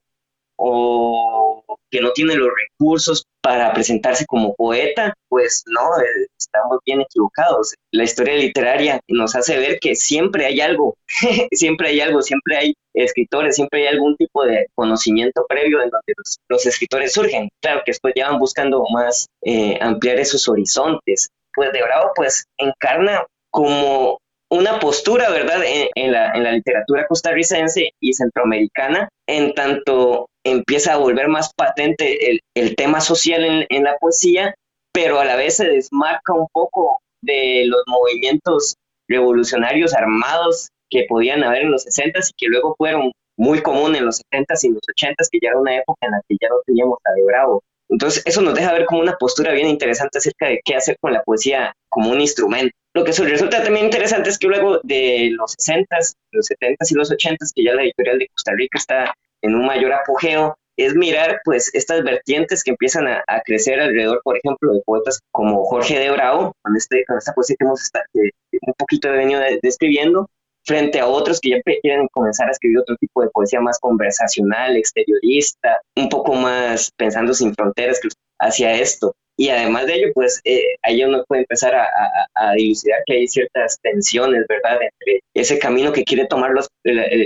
o 0.56 1.62
que 1.90 2.00
no 2.00 2.12
tiene 2.12 2.34
los 2.34 2.48
recursos 2.48 3.24
para 3.46 3.72
presentarse 3.72 4.26
como 4.26 4.56
poeta, 4.56 5.14
pues 5.28 5.62
no, 5.66 5.80
eh, 6.02 6.26
estamos 6.36 6.80
bien 6.84 7.00
equivocados. 7.00 7.74
La 7.92 8.02
historia 8.02 8.34
literaria 8.34 8.98
nos 9.06 9.36
hace 9.36 9.56
ver 9.56 9.78
que 9.78 9.94
siempre 9.94 10.46
hay 10.46 10.60
algo, 10.60 10.96
siempre 11.52 11.90
hay 11.90 12.00
algo, 12.00 12.22
siempre 12.22 12.56
hay 12.56 12.74
escritores, 12.92 13.54
siempre 13.54 13.82
hay 13.82 13.94
algún 13.94 14.16
tipo 14.16 14.44
de 14.44 14.66
conocimiento 14.74 15.46
previo 15.48 15.80
en 15.80 15.90
donde 15.90 16.14
los, 16.48 16.66
escritores 16.66 17.12
surgen. 17.12 17.48
Claro 17.62 17.82
que 17.84 17.92
después 17.92 18.14
ya 18.16 18.30
van 18.30 18.40
buscando 18.40 18.84
más 18.92 19.28
eh, 19.42 19.78
ampliar 19.80 20.18
esos 20.18 20.48
horizontes. 20.48 21.28
Pues 21.54 21.72
de 21.72 21.82
Bravo 21.84 22.10
pues 22.16 22.46
encarna 22.58 23.24
como 23.52 24.18
una 24.50 24.80
postura, 24.80 25.30
¿verdad?, 25.30 25.62
en, 25.64 26.10
la, 26.12 26.32
en, 26.32 26.42
la, 26.42 26.50
literatura 26.50 27.06
costarricense 27.06 27.90
y 28.00 28.12
centroamericana, 28.12 29.08
en 29.28 29.54
tanto 29.54 30.26
empieza 30.50 30.94
a 30.94 30.98
volver 30.98 31.28
más 31.28 31.52
patente 31.54 32.30
el, 32.30 32.40
el 32.54 32.76
tema 32.76 33.00
social 33.00 33.44
en, 33.44 33.66
en, 33.68 33.84
la 33.84 33.96
poesía, 33.98 34.54
pero 34.92 35.20
a 35.20 35.24
la 35.24 35.36
vez 35.36 35.56
se 35.56 35.66
desmarca 35.66 36.32
un 36.32 36.46
poco 36.52 37.00
de 37.22 37.64
los 37.66 37.82
movimientos 37.86 38.76
revolucionarios 39.08 39.94
armados 39.94 40.68
que 40.90 41.06
podían 41.08 41.42
haber 41.42 41.62
en 41.62 41.72
los 41.72 41.82
60 41.82 42.20
y 42.20 42.32
que 42.36 42.46
luego 42.46 42.74
fueron 42.76 43.12
muy 43.36 43.60
comunes 43.60 44.00
en 44.00 44.06
los 44.06 44.16
70 44.30 44.54
y 44.62 44.68
los 44.70 44.82
80 44.88 45.24
que 45.30 45.38
ya 45.42 45.50
era 45.50 45.60
una 45.60 45.76
época 45.76 46.06
en 46.06 46.12
la 46.12 46.20
que 46.28 46.36
ya 46.40 46.48
no 46.48 46.56
teníamos 46.64 46.98
a 47.04 47.12
de 47.12 47.24
Bravo. 47.24 47.62
Entonces, 47.88 48.22
eso 48.26 48.42
nos 48.42 48.54
deja 48.54 48.72
ver 48.72 48.84
como 48.84 49.00
una 49.00 49.16
postura 49.16 49.52
bien 49.52 49.68
interesante 49.68 50.18
acerca 50.18 50.48
de 50.48 50.60
qué 50.64 50.74
hacer 50.74 50.96
con 51.00 51.12
la 51.12 51.22
poesía 51.22 51.72
como 51.88 52.10
un 52.10 52.20
instrumento. 52.20 52.74
Lo 52.94 53.04
que 53.04 53.12
resulta 53.12 53.62
también 53.62 53.86
interesante 53.86 54.30
es 54.30 54.38
que 54.38 54.48
luego 54.48 54.80
de 54.82 55.30
los 55.32 55.52
60, 55.58 55.96
los 56.32 56.46
70 56.46 56.84
y 56.88 56.94
los 56.94 57.10
80, 57.12 57.46
que 57.54 57.62
ya 57.62 57.74
la 57.74 57.82
editorial 57.82 58.18
de 58.18 58.28
Costa 58.28 58.52
Rica 58.56 58.78
está 58.78 59.14
en 59.42 59.54
un 59.54 59.66
mayor 59.66 59.92
apogeo, 59.92 60.56
es 60.76 60.94
mirar 60.94 61.40
pues 61.44 61.74
estas 61.74 62.04
vertientes 62.04 62.62
que 62.62 62.70
empiezan 62.72 63.06
a, 63.08 63.24
crecer 63.44 63.80
alrededor, 63.80 64.20
por 64.22 64.36
ejemplo, 64.36 64.74
de 64.74 64.82
poetas 64.84 65.20
como 65.30 65.64
Jorge 65.64 65.98
de 65.98 66.10
Bravo, 66.10 66.52
con, 66.62 66.76
este, 66.76 67.04
con 67.06 67.16
esta 67.16 67.32
poesía 67.32 67.56
que 67.58 67.64
hemos 67.64 67.82
estado, 67.82 68.04
un 68.14 68.74
poquito 68.76 69.10
venido 69.10 69.40
describiendo, 69.62 70.28
frente 70.64 71.00
a 71.00 71.06
otros 71.06 71.40
que 71.40 71.50
ya 71.50 71.62
quieren 71.80 72.08
comenzar 72.08 72.48
a 72.48 72.50
escribir 72.50 72.80
otro 72.80 72.96
tipo 72.96 73.22
de 73.22 73.30
poesía 73.30 73.60
más 73.60 73.78
conversacional, 73.78 74.76
exteriorista, 74.76 75.80
un 75.96 76.08
poco 76.08 76.34
más 76.34 76.90
pensando 76.96 77.32
sin 77.32 77.54
fronteras 77.54 78.00
hacia 78.40 78.74
esto. 78.74 79.14
Y 79.38 79.50
además 79.50 79.86
de 79.86 79.94
ello, 79.94 80.08
pues 80.14 80.40
eh, 80.44 80.76
ahí 80.82 81.04
uno 81.04 81.22
puede 81.28 81.42
empezar 81.42 81.74
a, 81.74 81.86
a, 82.34 82.52
dilucidar 82.54 83.00
que 83.04 83.14
hay 83.14 83.28
ciertas 83.28 83.78
tensiones, 83.82 84.46
¿verdad?, 84.48 84.78
entre 84.80 85.20
ese 85.34 85.58
camino 85.58 85.92
que 85.92 86.04
quieren 86.04 86.26
tomar 86.28 86.52
los, 86.52 86.68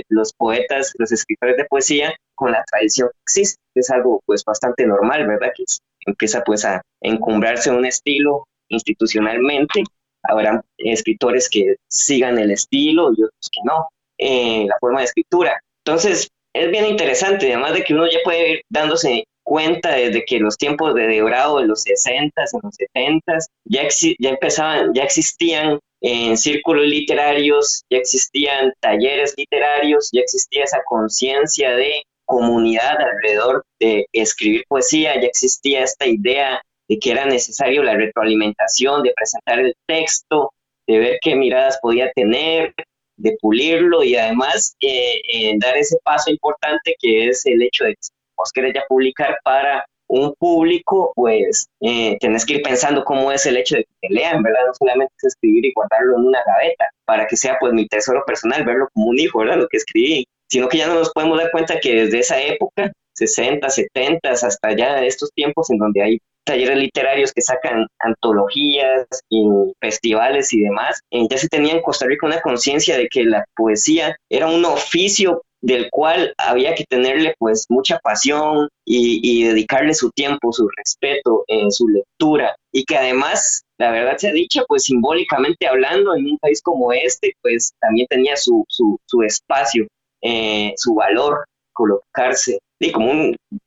los 0.09 0.33
poetas, 0.33 0.93
los 0.97 1.11
escritores 1.11 1.55
de 1.55 1.65
poesía 1.65 2.13
con 2.35 2.51
la 2.51 2.63
tradición 2.69 3.09
que 3.09 3.21
existe. 3.23 3.61
Es 3.75 3.89
algo 3.89 4.21
pues 4.25 4.43
bastante 4.43 4.85
normal, 4.85 5.25
¿verdad?, 5.25 5.53
que 5.55 5.63
empieza 6.05 6.43
pues 6.43 6.65
a 6.65 6.81
encumbrarse 7.01 7.71
un 7.71 7.85
estilo 7.85 8.45
institucionalmente 8.67 9.83
habrá 10.23 10.63
escritores 10.77 11.49
que 11.49 11.75
sigan 11.89 12.37
el 12.37 12.51
estilo 12.51 13.11
y 13.15 13.23
otros 13.23 13.49
que 13.51 13.61
no, 13.63 13.89
eh, 14.17 14.65
la 14.67 14.77
forma 14.79 14.99
de 14.99 15.05
escritura. 15.05 15.59
Entonces, 15.85 16.29
es 16.53 16.71
bien 16.71 16.85
interesante, 16.85 17.47
además 17.47 17.73
de 17.73 17.83
que 17.83 17.93
uno 17.93 18.07
ya 18.07 18.19
puede 18.23 18.51
ir 18.51 18.61
dándose 18.69 19.25
cuenta 19.43 19.95
desde 19.95 20.23
que 20.25 20.39
los 20.39 20.57
tiempos 20.57 20.93
de 20.93 21.07
Debrado 21.07 21.59
en 21.59 21.67
los 21.67 21.81
60 21.83 22.41
en 22.41 22.59
los 22.63 22.75
70 22.75 23.37
ya, 23.65 23.87
ya 24.19 24.29
empezaban, 24.29 24.93
ya 24.93 25.03
existían 25.03 25.79
en 26.01 26.37
círculos 26.37 26.85
literarios, 26.87 27.83
ya 27.89 27.97
existían 27.97 28.73
talleres 28.79 29.33
literarios, 29.37 30.09
ya 30.11 30.21
existía 30.21 30.63
esa 30.63 30.81
conciencia 30.85 31.75
de 31.75 32.03
comunidad 32.25 32.97
alrededor 32.99 33.63
de 33.79 34.07
escribir 34.13 34.63
poesía, 34.67 35.15
ya 35.15 35.27
existía 35.27 35.83
esta 35.83 36.07
idea 36.07 36.61
de 36.87 36.97
que 36.97 37.11
era 37.11 37.25
necesario 37.25 37.83
la 37.83 37.95
retroalimentación, 37.95 39.03
de 39.03 39.13
presentar 39.15 39.59
el 39.59 39.75
texto, 39.87 40.51
de 40.87 40.99
ver 40.99 41.19
qué 41.21 41.35
miradas 41.35 41.77
podía 41.81 42.11
tener, 42.13 42.73
de 43.17 43.37
pulirlo 43.39 44.03
y 44.03 44.15
además 44.15 44.75
eh, 44.79 45.21
eh, 45.31 45.53
dar 45.59 45.77
ese 45.77 45.97
paso 46.03 46.31
importante 46.31 46.95
que 46.99 47.27
es 47.27 47.45
el 47.45 47.61
hecho 47.61 47.85
de 47.85 47.95
vos 48.41 48.51
querés 48.51 48.73
ya 48.73 48.81
publicar 48.87 49.37
para 49.43 49.85
un 50.07 50.33
público, 50.37 51.13
pues 51.15 51.67
eh, 51.79 52.17
tenés 52.19 52.45
que 52.45 52.55
ir 52.55 52.61
pensando 52.61 53.05
cómo 53.05 53.31
es 53.31 53.45
el 53.45 53.55
hecho 53.55 53.77
de 53.77 53.83
que 53.83 54.07
te 54.07 54.13
lean, 54.13 54.43
¿verdad? 54.43 54.59
No 54.67 54.73
solamente 54.73 55.13
es 55.17 55.23
escribir 55.23 55.65
y 55.65 55.73
guardarlo 55.73 56.17
en 56.17 56.25
una 56.25 56.43
gaveta, 56.45 56.89
para 57.05 57.25
que 57.27 57.37
sea 57.37 57.57
pues 57.59 57.71
mi 57.71 57.87
tesoro 57.87 58.23
personal, 58.25 58.65
verlo 58.65 58.89
como 58.93 59.07
un 59.07 59.19
hijo, 59.19 59.39
¿verdad? 59.39 59.57
Lo 59.57 59.67
que 59.69 59.77
escribí, 59.77 60.27
sino 60.49 60.67
que 60.67 60.79
ya 60.79 60.87
no 60.87 60.95
nos 60.95 61.11
podemos 61.11 61.37
dar 61.37 61.49
cuenta 61.51 61.79
que 61.79 62.03
desde 62.03 62.19
esa 62.19 62.41
época 62.41 62.91
60, 63.13 63.69
70, 63.69 64.29
hasta 64.31 64.75
ya 64.75 65.01
estos 65.03 65.31
tiempos 65.33 65.69
en 65.69 65.77
donde 65.77 66.03
hay 66.03 66.19
talleres 66.43 66.77
literarios 66.77 67.31
que 67.31 67.41
sacan 67.41 67.87
antologías 67.99 69.07
y 69.29 69.47
festivales 69.79 70.51
y 70.51 70.61
demás, 70.61 70.99
eh, 71.11 71.25
ya 71.29 71.37
se 71.37 71.47
tenía 71.47 71.73
en 71.73 71.81
Costa 71.81 72.05
Rica 72.05 72.25
una 72.25 72.41
conciencia 72.41 72.97
de 72.97 73.07
que 73.07 73.23
la 73.23 73.45
poesía 73.55 74.17
era 74.29 74.47
un 74.47 74.65
oficio 74.65 75.43
del 75.61 75.89
cual 75.91 76.33
había 76.37 76.73
que 76.73 76.85
tenerle 76.85 77.35
pues 77.37 77.65
mucha 77.69 77.99
pasión 77.99 78.67
y, 78.85 79.43
dedicarle 79.43 79.93
su 79.93 80.09
tiempo, 80.11 80.51
su 80.51 80.67
respeto 80.75 81.43
en 81.47 81.71
su 81.71 81.87
lectura 81.87 82.55
y 82.73 82.83
que 82.83 82.97
además, 82.97 83.63
la 83.77 83.91
verdad 83.91 84.17
se 84.17 84.29
ha 84.29 84.33
dicho, 84.33 84.65
pues 84.67 84.83
simbólicamente 84.83 85.67
hablando 85.67 86.15
en 86.15 86.25
un 86.25 86.37
país 86.39 86.61
como 86.61 86.91
este, 86.91 87.33
pues 87.41 87.73
también 87.79 88.07
tenía 88.09 88.35
su, 88.35 88.65
su, 88.67 89.23
espacio, 89.23 89.87
eh, 90.21 90.73
su 90.77 90.95
valor 90.95 91.45
colocarse 91.73 92.59
y 92.79 92.91
como 92.91 93.11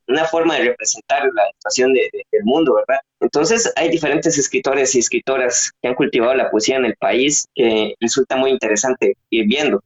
una 0.07 0.25
forma 0.25 0.55
de 0.57 0.65
representar 0.65 1.23
la 1.33 1.43
situación 1.53 1.93
de, 1.93 2.09
del 2.31 2.43
mundo, 2.43 2.75
¿verdad? 2.75 3.01
Entonces 3.21 3.71
hay 3.75 3.89
diferentes 3.89 4.37
escritores 4.37 4.93
y 4.93 4.99
escritoras 4.99 5.71
que 5.81 5.87
han 5.87 5.95
cultivado 5.95 6.35
la 6.35 6.51
poesía 6.51 6.75
en 6.75 6.85
el 6.85 6.95
país 6.97 7.47
que 7.55 7.95
resulta 7.99 8.35
muy 8.35 8.51
interesante 8.51 9.15
ir 9.29 9.47
viendo. 9.47 9.81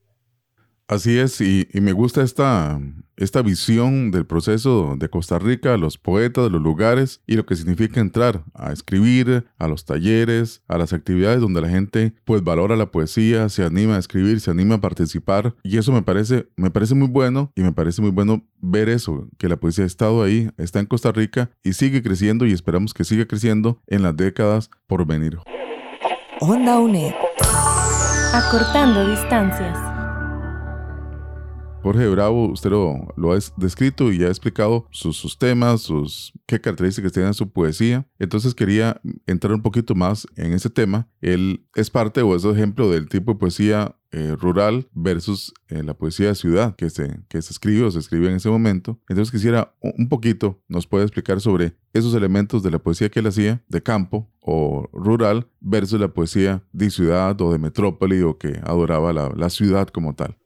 Así 0.90 1.20
es, 1.20 1.40
y, 1.40 1.68
me 1.76 1.92
gusta 1.92 2.24
esta, 2.24 2.82
esta 3.16 3.44
visión 3.44 4.10
del 4.10 4.26
proceso 4.26 4.96
de 4.98 5.08
Costa 5.08 5.38
Rica, 5.38 5.78
los 5.78 6.00
poetas, 6.00 6.50
los 6.52 6.64
lugares 6.64 7.22
y 7.28 7.36
lo 7.36 7.46
que 7.46 7.56
significa 7.56 8.02
entrar 8.02 8.44
a 8.56 8.72
escribir, 8.72 9.46
a 9.60 9.68
los 9.68 9.86
talleres, 9.86 10.64
a 10.68 10.80
las 10.80 10.92
actividades 10.92 11.42
donde 11.42 11.62
la 11.62 11.70
gente 11.70 12.16
pues 12.26 12.44
valora 12.44 12.76
la 12.76 12.88
poesía, 12.90 13.50
se 13.50 13.64
anima 13.64 13.98
a 13.98 14.00
escribir, 14.00 14.42
se 14.42 14.50
anima 14.50 14.76
a 14.76 14.82
participar 14.82 15.54
y 15.62 15.78
eso 15.78 15.92
me 15.92 16.02
parece, 16.02 16.50
me 16.56 16.72
parece 16.72 16.96
muy 16.96 17.08
bueno 17.08 17.52
y 17.56 17.62
me 17.62 17.72
parece 17.72 18.02
muy 18.02 18.10
bueno 18.10 18.44
ver 18.58 18.90
eso, 18.90 19.28
que 19.38 19.48
la 19.48 19.58
poesía 19.58 19.84
ha 19.84 19.88
estado 19.88 20.24
ahí, 20.24 20.50
está 20.58 20.80
en 20.80 20.88
Costa 20.88 21.12
Rica 21.12 21.52
y 21.62 21.74
sigue 21.74 22.02
creciendo 22.02 22.48
y 22.48 22.52
esperamos 22.52 22.96
que 22.96 23.04
siga 23.04 23.28
creciendo 23.28 23.80
en 23.86 24.02
las 24.02 24.18
décadas 24.18 24.72
por 24.88 25.06
venir. 25.06 25.38
Onda 26.40 26.80
UNED. 26.80 27.14
Acortando 28.34 29.08
distancias. 29.08 29.89
Jorge 31.82 32.08
Bravo, 32.10 32.50
usted 32.50 32.70
lo, 32.72 33.32
ha 33.32 33.40
descrito 33.58 34.12
y 34.12 34.22
ha 34.24 34.28
explicado 34.28 34.88
sus, 34.92 35.38
temas, 35.38 35.82
sus 35.82 36.34
qué 36.46 36.60
características 36.60 37.14
tiene 37.14 37.34
su 37.34 37.50
poesía. 37.50 38.06
Entonces 38.20 38.54
quería 38.54 39.00
entrar 39.26 39.54
un 39.54 39.62
poquito 39.62 39.96
más 39.96 40.28
en 40.36 40.54
ese 40.54 40.70
tema. 40.70 41.08
Él 41.22 41.66
es 41.76 41.90
parte 41.90 42.22
o 42.22 42.36
es 42.36 42.44
ejemplo 42.44 42.90
del 42.90 43.08
tipo 43.08 43.34
de 43.34 43.40
poesía 43.40 43.96
eh, 44.12 44.36
rural 44.38 44.90
versus 44.94 45.54
eh, 45.70 45.84
la 45.84 45.94
poesía 45.94 46.30
de 46.30 46.36
ciudad 46.36 46.76
que 46.76 46.90
se, 46.90 47.22
que 47.30 47.42
se 47.42 47.54
escribe 47.54 47.84
o 47.84 47.92
se 47.92 48.00
escribe 48.00 48.28
en 48.28 48.36
ese 48.36 48.50
momento. 48.50 49.00
Entonces 49.08 49.32
quisiera 49.32 49.76
un 49.82 50.10
poquito, 50.10 50.62
nos 50.68 50.86
puede 50.86 51.06
explicar 51.06 51.40
sobre 51.40 51.78
esos 51.94 52.14
elementos 52.14 52.62
de 52.62 52.72
la 52.72 52.80
poesía 52.80 53.10
que 53.10 53.20
él 53.20 53.28
hacía 53.28 53.64
de 53.70 53.82
campo 53.82 54.30
o 54.42 54.90
rural 54.92 55.48
versus 55.62 56.00
la 56.00 56.10
poesía 56.10 56.64
de 56.74 56.90
ciudad 56.90 57.40
o 57.42 57.52
de 57.52 57.60
metrópoli 57.60 58.22
o 58.22 58.38
que 58.38 58.60
adoraba 58.64 59.14
la, 59.14 59.32
la 59.36 59.50
ciudad 59.50 59.88
como 59.88 60.16
tal. 60.16 60.38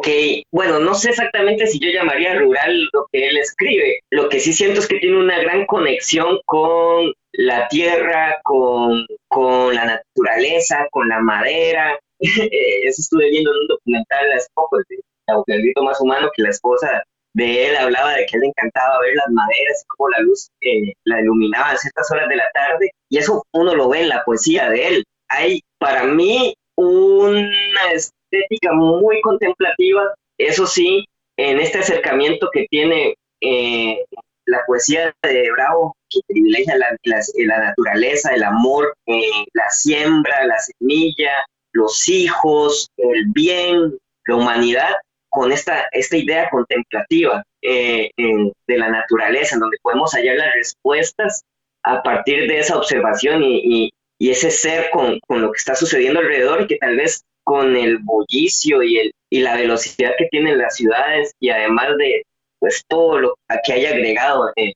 Ok, 0.00 0.08
bueno, 0.50 0.78
no 0.78 0.94
sé 0.94 1.10
exactamente 1.10 1.66
si 1.66 1.78
yo 1.78 1.90
llamaría 1.90 2.34
rural 2.38 2.88
lo 2.94 3.06
que 3.12 3.28
él 3.28 3.36
escribe. 3.36 4.00
Lo 4.08 4.30
que 4.30 4.40
sí 4.40 4.54
siento 4.54 4.80
es 4.80 4.88
que 4.88 4.98
tiene 4.98 5.18
una 5.18 5.38
gran 5.40 5.66
conexión 5.66 6.38
con 6.46 7.12
la 7.32 7.68
tierra, 7.68 8.40
con, 8.42 9.06
con 9.28 9.74
la 9.74 9.84
naturaleza, 9.84 10.88
con 10.90 11.06
la 11.06 11.20
madera. 11.20 11.98
Eso 12.18 13.02
estuve 13.02 13.28
viendo 13.28 13.50
en 13.50 13.58
un 13.58 13.66
documental 13.66 14.32
hace 14.32 14.48
poco, 14.54 14.78
el 14.78 15.62
grito 15.62 15.82
más 15.82 16.00
humano, 16.00 16.30
que 16.34 16.44
la 16.44 16.48
esposa 16.48 17.04
de 17.34 17.68
él 17.68 17.76
hablaba 17.76 18.14
de 18.14 18.24
que 18.24 18.38
le 18.38 18.46
encantaba 18.46 19.00
ver 19.00 19.14
las 19.16 19.28
maderas 19.32 19.82
y 19.82 19.86
cómo 19.88 20.08
la 20.08 20.20
luz 20.20 20.48
eh, 20.62 20.94
la 21.04 21.20
iluminaba 21.20 21.72
a 21.72 21.76
ciertas 21.76 22.10
horas 22.10 22.26
de 22.30 22.36
la 22.36 22.50
tarde. 22.54 22.90
Y 23.10 23.18
eso 23.18 23.44
uno 23.52 23.74
lo 23.74 23.90
ve 23.90 24.00
en 24.00 24.08
la 24.08 24.24
poesía 24.24 24.70
de 24.70 24.88
él. 24.88 25.04
Hay 25.28 25.60
para 25.78 26.04
mí 26.04 26.54
una 26.76 27.92
estética 28.30 28.72
muy 28.72 29.20
contemplativa, 29.20 30.14
eso 30.38 30.66
sí, 30.66 31.04
en 31.36 31.58
este 31.58 31.78
acercamiento 31.78 32.48
que 32.52 32.66
tiene 32.70 33.14
eh, 33.40 34.04
la 34.46 34.64
poesía 34.66 35.14
de 35.22 35.50
Bravo, 35.52 35.96
que 36.08 36.20
privilegia 36.26 36.76
la, 36.76 37.58
naturaleza, 37.58 38.34
el 38.34 38.42
amor, 38.42 38.94
eh, 39.06 39.44
la 39.52 39.68
siembra, 39.70 40.44
la 40.46 40.58
semilla, 40.58 41.30
los 41.72 42.08
hijos, 42.08 42.88
el 42.96 43.26
bien, 43.28 43.96
la 44.26 44.36
humanidad, 44.36 44.90
con 45.30 45.52
esta, 45.52 45.88
idea 46.10 46.50
contemplativa 46.50 47.42
eh, 47.62 48.10
de 48.16 48.78
la 48.78 48.88
naturaleza, 48.88 49.54
en 49.54 49.60
donde 49.60 49.78
podemos 49.82 50.12
hallar 50.12 50.36
las 50.36 50.54
respuestas 50.54 51.44
a 51.84 52.02
partir 52.02 52.48
de 52.48 52.58
esa 52.58 52.76
observación 52.76 53.42
y, 53.42 53.90
ese 54.18 54.50
ser 54.50 54.90
con, 54.90 55.18
lo 55.28 55.50
que 55.50 55.56
está 55.56 55.74
sucediendo 55.74 56.20
alrededor 56.20 56.60
y 56.60 56.66
que 56.66 56.76
tal 56.76 56.96
vez 56.96 57.22
con 57.50 57.76
el 57.76 57.98
bullicio 57.98 58.80
y, 58.80 58.98
el, 58.98 59.12
y 59.28 59.40
la 59.40 59.56
velocidad 59.56 60.12
que 60.16 60.28
tienen 60.30 60.56
las 60.56 60.76
ciudades 60.76 61.32
y 61.40 61.50
además 61.50 61.96
de 61.98 62.22
pues 62.60 62.84
todo 62.86 63.18
lo 63.18 63.34
que 63.64 63.72
haya 63.72 63.90
agregado 63.90 64.52
en, 64.54 64.72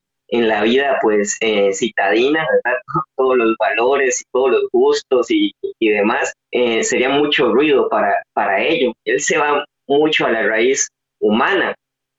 la 0.49 0.61
vida 0.63 0.97
pues 1.01 1.37
eh, 1.39 1.71
citadina, 1.71 2.45
todos 3.15 3.37
los 3.37 3.55
valores 3.57 4.19
y 4.19 4.23
todos 4.33 4.51
los 4.51 4.63
gustos 4.73 5.27
y, 5.29 5.53
demás, 5.79 6.33
eh, 6.51 6.83
sería 6.83 7.07
mucho 7.07 7.53
ruido 7.53 7.87
para, 7.87 8.21
para 8.33 8.61
ello. 8.61 8.91
Él 9.05 9.21
se 9.21 9.37
va 9.37 9.63
mucho 9.87 10.25
a 10.25 10.31
la 10.31 10.43
raíz 10.43 10.89
humana. 11.21 11.73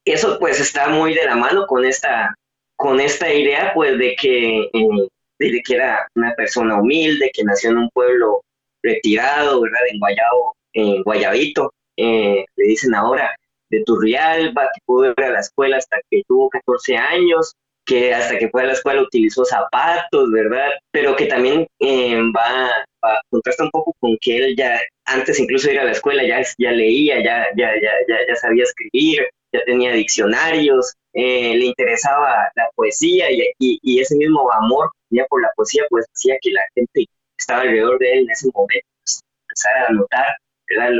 Eso 0.06 0.38
pues 0.38 0.58
está 0.58 0.88
muy 0.88 1.12
de 1.12 1.26
la 1.26 1.36
mano 1.36 1.66
con 1.66 1.84
esta, 1.84 2.34
con 2.76 2.98
esta 2.98 3.30
idea 3.30 3.72
pues 3.74 3.98
de 3.98 4.16
que, 4.18 4.60
eh, 4.60 5.08
de 5.38 5.62
que 5.62 5.74
era 5.74 6.08
una 6.14 6.32
persona 6.34 6.80
humilde, 6.80 7.30
que 7.34 7.44
nació 7.44 7.70
en 7.70 7.78
un 7.78 7.90
pueblo 7.90 8.40
retirado, 8.82 9.60
¿verdad? 9.60 9.80
En 9.90 9.98
Guayabo, 9.98 10.56
en 10.72 11.02
Guayabito, 11.02 11.72
eh, 11.96 12.44
le 12.56 12.66
dicen 12.66 12.94
ahora, 12.94 13.34
de 13.70 13.82
Turrialba, 13.84 14.70
que 14.74 14.80
pudo 14.84 15.10
ir 15.10 15.24
a 15.24 15.30
la 15.30 15.40
escuela 15.40 15.76
hasta 15.78 15.98
que 16.10 16.22
tuvo 16.28 16.48
14 16.50 16.96
años, 16.96 17.54
que 17.84 18.12
hasta 18.12 18.38
que 18.38 18.48
fue 18.48 18.62
a 18.62 18.66
la 18.66 18.72
escuela 18.72 19.02
utilizó 19.02 19.44
zapatos, 19.44 20.30
¿verdad? 20.30 20.70
Pero 20.90 21.16
que 21.16 21.26
también 21.26 21.66
eh, 21.78 22.20
va, 22.36 22.70
va, 23.04 23.20
contrasta 23.30 23.64
un 23.64 23.70
poco 23.70 23.94
con 24.00 24.16
que 24.20 24.36
él 24.36 24.56
ya 24.56 24.80
antes 25.06 25.38
incluso 25.38 25.68
de 25.68 25.74
ir 25.74 25.80
a 25.80 25.84
la 25.84 25.92
escuela 25.92 26.26
ya, 26.26 26.42
ya 26.58 26.72
leía, 26.72 27.22
ya, 27.22 27.46
ya, 27.56 27.70
ya, 27.80 28.16
ya, 28.28 28.36
sabía 28.36 28.64
escribir, 28.64 29.28
ya 29.52 29.60
tenía 29.64 29.92
diccionarios, 29.92 30.94
eh, 31.12 31.54
le 31.56 31.66
interesaba 31.66 32.50
la 32.56 32.68
poesía 32.74 33.30
y, 33.30 33.52
y, 33.58 34.00
ese 34.00 34.16
mismo 34.16 34.52
amor 34.52 34.90
que 34.92 34.98
tenía 35.10 35.26
por 35.26 35.40
la 35.40 35.50
poesía 35.54 35.84
pues 35.88 36.06
hacía 36.12 36.36
que 36.42 36.50
la 36.50 36.62
gente 36.74 37.06
estaba 37.38 37.62
alrededor 37.62 37.98
de 37.98 38.12
él 38.12 38.18
en 38.20 38.30
ese 38.30 38.50
momento 38.54 38.86
pues, 39.02 39.20
empezara 39.48 39.86
a 39.88 39.92
notar 39.92 40.26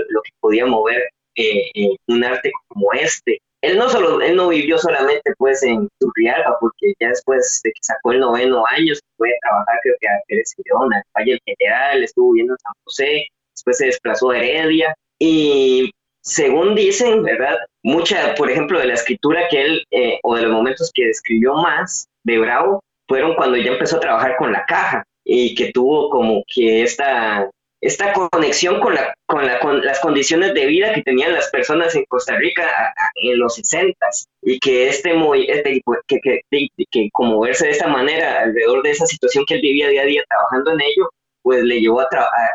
Lo, 0.09 0.23
que 0.23 0.31
podía 0.41 0.67
mover 0.67 1.03
eh, 1.37 1.71
un 2.09 2.25
arte 2.25 2.51
como 2.69 2.93
este. 2.93 3.39
Él 3.63 3.79
no 3.79 3.89
solo, 3.89 4.21
él 4.21 4.37
no 4.37 4.49
vivió 4.49 4.79
solamente 4.79 5.33
pues 5.39 5.63
en 5.63 5.89
Turrialba, 5.99 6.57
porque 6.61 6.95
ya 7.01 7.09
después 7.09 7.61
de 7.65 7.71
que 7.71 7.81
sacó 7.83 8.13
el 8.13 8.21
noveno 8.21 8.65
año, 8.67 8.95
fue 9.17 9.31
a 9.31 9.39
trabajar 9.43 9.79
creo 9.83 9.97
que 10.01 10.09
a 10.09 10.21
Pérez 10.29 10.55
León, 10.65 10.95
al 10.95 11.03
Valle 11.17 11.39
General, 11.45 12.03
estuvo 12.03 12.33
viviendo 12.33 12.55
en 12.55 12.59
San 12.59 12.73
José, 12.85 13.27
después 13.55 13.79
se 13.79 13.87
desplazó 13.87 14.31
a 14.31 14.39
Heredia 14.39 14.95
y 15.19 15.91
según 16.21 16.75
dicen, 16.75 17.23
¿verdad? 17.23 17.57
Mucha, 17.83 18.35
por 18.35 18.51
ejemplo, 18.51 18.79
de 18.79 18.87
la 18.87 18.95
escritura 18.95 19.49
que 19.49 19.63
él, 19.63 19.85
eh, 19.91 20.19
o 20.23 20.35
de 20.35 20.43
los 20.43 20.53
momentos 20.53 20.91
que 20.93 21.07
describió 21.07 21.55
más 21.55 22.09
de 22.25 22.39
Bravo, 22.39 22.81
fueron 23.09 23.35
cuando 23.37 23.57
ya 23.57 23.73
empezó 23.73 23.97
a 23.97 24.01
trabajar 24.01 24.37
con 24.37 24.53
la 24.53 24.65
caja 24.67 25.05
y 25.29 25.57
que 25.57 25.73
tuvo 25.73 26.09
como 26.09 26.45
que 26.47 26.85
esta, 26.85 27.51
esta 27.81 28.13
conexión 28.13 28.81
con, 28.81 28.95
la, 28.95 29.13
con, 29.27 29.45
la, 29.45 29.59
con 29.59 29.85
las 29.85 29.99
condiciones 29.99 30.55
de 30.55 30.67
vida 30.67 30.95
que 30.95 31.03
tenían 31.03 31.33
las 31.33 31.51
personas 31.51 31.97
en 31.97 32.05
Costa 32.05 32.37
Rica 32.37 32.95
en 33.17 33.39
los 33.41 33.57
60 33.57 33.95
y 34.43 34.61
que 34.61 34.89
este, 34.89 35.15
muy, 35.15 35.47
este 35.51 35.83
que, 36.07 36.41
que, 36.91 37.09
como 37.13 37.41
verse 37.41 37.67
de 37.67 37.73
esta 37.73 37.89
manera 37.89 38.43
alrededor 38.43 38.85
de 38.85 38.93
esa 38.93 39.05
situación 39.07 39.45
que 39.47 39.55
él 39.55 39.63
vivía 39.63 39.89
día 39.89 40.03
a 40.03 40.07
día 40.07 40.25
trabajando 40.29 40.73
en 40.73 40.81
ello, 40.81 41.11
pues 41.43 41.65
le 41.65 41.81
llevó 41.81 42.01
a, 42.01 42.09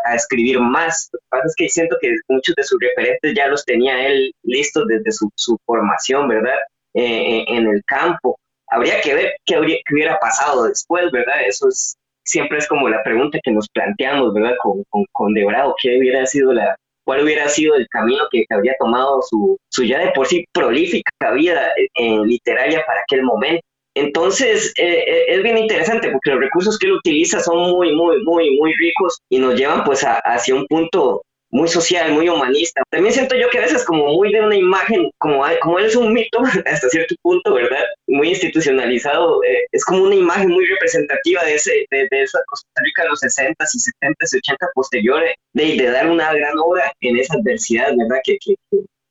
a, 0.06 0.16
escribir 0.16 0.62
más. 0.62 1.10
Lo 1.12 1.20
que 1.20 1.26
pasa 1.30 1.48
es 1.48 1.56
que 1.58 1.70
siento 1.70 1.98
que 2.02 2.16
muchos 2.30 2.56
de 2.56 2.64
sus 2.64 2.80
referentes 2.80 3.34
ya 3.36 3.48
los 3.48 3.66
tenía 3.66 4.08
él 4.08 4.34
listos 4.44 4.88
desde 4.88 5.12
su, 5.12 5.30
su 5.36 5.58
formación, 5.66 6.30
¿verdad? 6.30 6.58
Eh, 6.94 7.04
eh, 7.04 7.46
en 7.48 7.68
el 7.68 7.84
campo. 7.86 8.38
Habría 8.68 9.02
que 9.02 9.14
ver 9.14 9.34
qué, 9.46 9.56
habría, 9.56 9.78
qué 9.86 9.94
hubiera 9.94 10.18
pasado 10.20 10.64
después, 10.64 11.12
¿verdad? 11.12 11.42
Eso 11.46 11.68
es, 11.68 11.98
siempre 12.32 12.58
es 12.58 12.68
como 12.68 12.88
la 12.88 13.04
pregunta 13.04 13.40
que 13.44 13.52
nos 13.52 13.68
planteamos, 13.70 14.34
¿verdad? 14.34 14.56
Con, 14.62 14.84
con, 14.90 15.06
con 15.12 15.34
Debrado, 15.34 15.76
¿qué 15.82 15.98
hubiera 16.00 16.26
sido 16.26 16.54
la, 16.54 16.76
cuál 17.04 17.24
hubiera 17.24 17.48
sido 17.50 17.76
el 17.76 17.88
camino 17.90 18.24
que, 18.32 18.46
habría 18.50 18.74
tomado 18.80 19.22
su, 19.22 19.58
su 19.70 19.84
ya 19.84 20.00
de 20.00 20.12
por 20.12 20.28
sí 20.28 20.46
prolífica 20.54 21.12
vida 21.34 21.74
eh, 21.78 22.20
literaria 22.26 22.84
para 22.86 23.02
aquel 23.02 23.24
momento. 23.24 23.62
Entonces, 23.94 24.74
eh, 24.78 25.04
eh, 25.06 25.26
es 25.28 25.44
bien 25.44 25.58
interesante 25.58 26.10
porque 26.10 26.32
los 26.32 26.40
recursos 26.40 26.78
que 26.80 26.88
él 26.88 26.94
utiliza 26.94 27.42
son 27.42 27.58
muy, 27.72 27.94
muy, 27.94 28.24
muy, 28.24 28.58
muy 28.58 28.74
ricos 28.80 29.20
y 29.30 29.40
nos 29.40 29.56
llevan 29.56 29.84
pues 29.84 30.06
hacia 30.06 30.56
un 30.56 30.66
punto 30.68 31.24
muy 31.52 31.68
social, 31.68 32.12
muy 32.14 32.30
humanista. 32.30 32.82
También 32.90 33.14
siento 33.14 33.36
yo 33.36 33.50
que 33.50 33.60
a 33.60 33.62
veces 33.62 33.84
como 33.86 34.08
muy 34.08 34.32
de 34.32 34.42
una 34.42 34.56
imagen, 34.56 35.12
como, 35.18 35.44
como 35.62 35.80
él 35.80 35.86
es 35.86 35.96
un 35.96 36.14
mito 36.14 36.40
hasta 36.66 36.90
cierto 36.90 37.16
punto, 37.22 37.54
¿verdad? 37.54 37.84
Muy 38.08 38.30
institucionalizado, 38.30 39.44
eh, 39.44 39.66
es 39.72 39.86
como 39.86 40.04
una 40.04 40.16
imagen 40.16 40.50
muy 40.50 40.66
representativa 40.66 41.44
de, 41.44 41.56
ese, 41.56 41.86
de, 41.92 42.08
esa 42.12 42.40
Costa 42.48 42.82
Rica 42.84 43.04
de 43.04 43.10
los 43.10 43.22
60s 43.22 43.56
y 43.74 44.06
70s 44.06 44.34
y 44.34 44.38
80 44.38 44.68
posteriores, 44.74 45.36
de, 45.54 45.76
de 45.76 45.92
dar 45.92 46.10
una 46.10 46.34
gran 46.34 46.58
obra 46.58 46.94
en 47.02 47.18
esa 47.18 47.36
adversidad, 47.36 47.92
¿verdad? 47.98 48.22
Que, 48.24 48.38
que, 48.40 48.56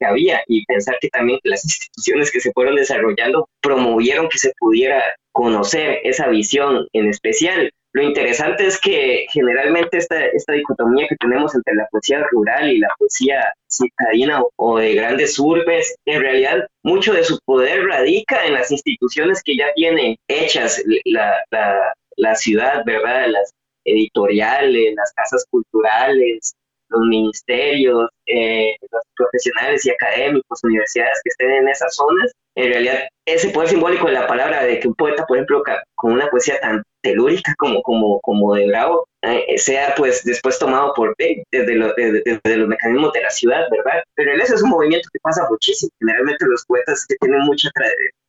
que 0.01 0.07
había 0.07 0.43
y 0.49 0.65
pensar 0.65 0.97
que 1.01 1.09
también 1.09 1.39
las 1.45 1.65
instituciones 1.65 2.31
que 2.33 2.41
se 2.41 2.53
fueron 2.53 2.77
desarrollando 2.77 3.49
promovieron 3.61 4.29
que 4.29 4.39
se 4.39 4.53
pudiera 4.59 5.03
conocer 5.33 6.01
esa 6.05 6.29
visión 6.29 6.89
en 6.93 7.09
especial. 7.09 7.71
Lo 7.93 8.03
interesante 8.03 8.67
es 8.67 8.81
que 8.81 9.27
generalmente 9.33 9.99
esta, 9.99 10.25
esta 10.27 10.53
dicotomía 10.53 11.09
que 11.09 11.17
tenemos 11.17 11.55
entre 11.55 11.75
la 11.75 11.89
poesía 11.91 12.25
rural 12.31 12.71
y 12.71 12.79
la 12.79 12.89
poesía 12.97 13.53
citadina 13.69 14.43
o, 14.57 14.79
de 14.79 14.95
grandes 14.95 15.39
urbes, 15.39 15.97
en 16.05 16.21
realidad 16.21 16.67
mucho 16.85 17.13
de 17.13 17.25
su 17.25 17.39
poder 17.45 17.85
radica 17.87 18.45
en 18.47 18.55
las 18.55 18.71
instituciones 18.71 19.43
que 19.43 19.57
ya 19.57 19.73
tiene 19.75 20.19
hechas 20.29 20.81
la, 21.05 21.35
la, 21.51 21.93
la 22.17 22.35
ciudad, 22.37 22.85
¿verdad? 22.87 23.27
Las 23.29 23.53
editoriales, 23.85 24.95
las 24.95 25.13
casas 25.15 25.45
culturales, 25.51 26.55
los 26.91 27.01
ministerios, 27.07 28.09
eh, 28.27 28.77
los 28.91 29.03
profesionales 29.17 29.85
y 29.87 29.91
académicos, 29.91 30.65
universidades 30.65 31.21
que 31.25 31.31
estén 31.31 31.51
en 31.51 31.69
esas 31.69 31.95
zonas, 31.95 32.33
en 32.57 32.73
realidad 32.73 33.09
ese 33.27 33.51
poder 33.51 33.69
simbólico 33.69 34.07
de 34.07 34.13
la 34.13 34.27
palabra 34.27 34.65
de 34.65 34.81
que 34.81 34.89
un 34.89 34.95
poeta, 34.95 35.25
por 35.27 35.37
ejemplo, 35.37 35.63
con 35.95 36.13
una 36.13 36.29
poesía 36.29 36.61
tan 36.61 36.83
telúrica 37.03 37.55
como, 37.59 37.83
como, 37.83 38.21
como 38.21 38.55
de 38.55 38.67
Bravo, 38.67 39.07
eh, 39.23 39.59
sea 39.59 39.95
pues 39.97 40.25
después 40.25 40.59
tomado 40.59 40.93
por 40.95 41.15
desde, 41.19 41.43
desde, 41.53 42.57
los 42.57 42.69
mecanismos 42.69 43.13
de 43.13 43.23
la 43.23 43.31
ciudad, 43.31 43.67
¿verdad? 43.71 44.03
Pero 44.15 44.33
ese 44.33 44.55
es 44.55 44.63
un 44.63 44.71
movimiento 44.71 45.09
que 45.13 45.21
pasa 45.23 45.47
muchísimo. 45.49 45.91
Generalmente 46.01 46.47
los 46.47 46.65
poetas 46.67 47.07
que 47.07 47.17
tienen 47.21 47.41
mucha 47.43 47.71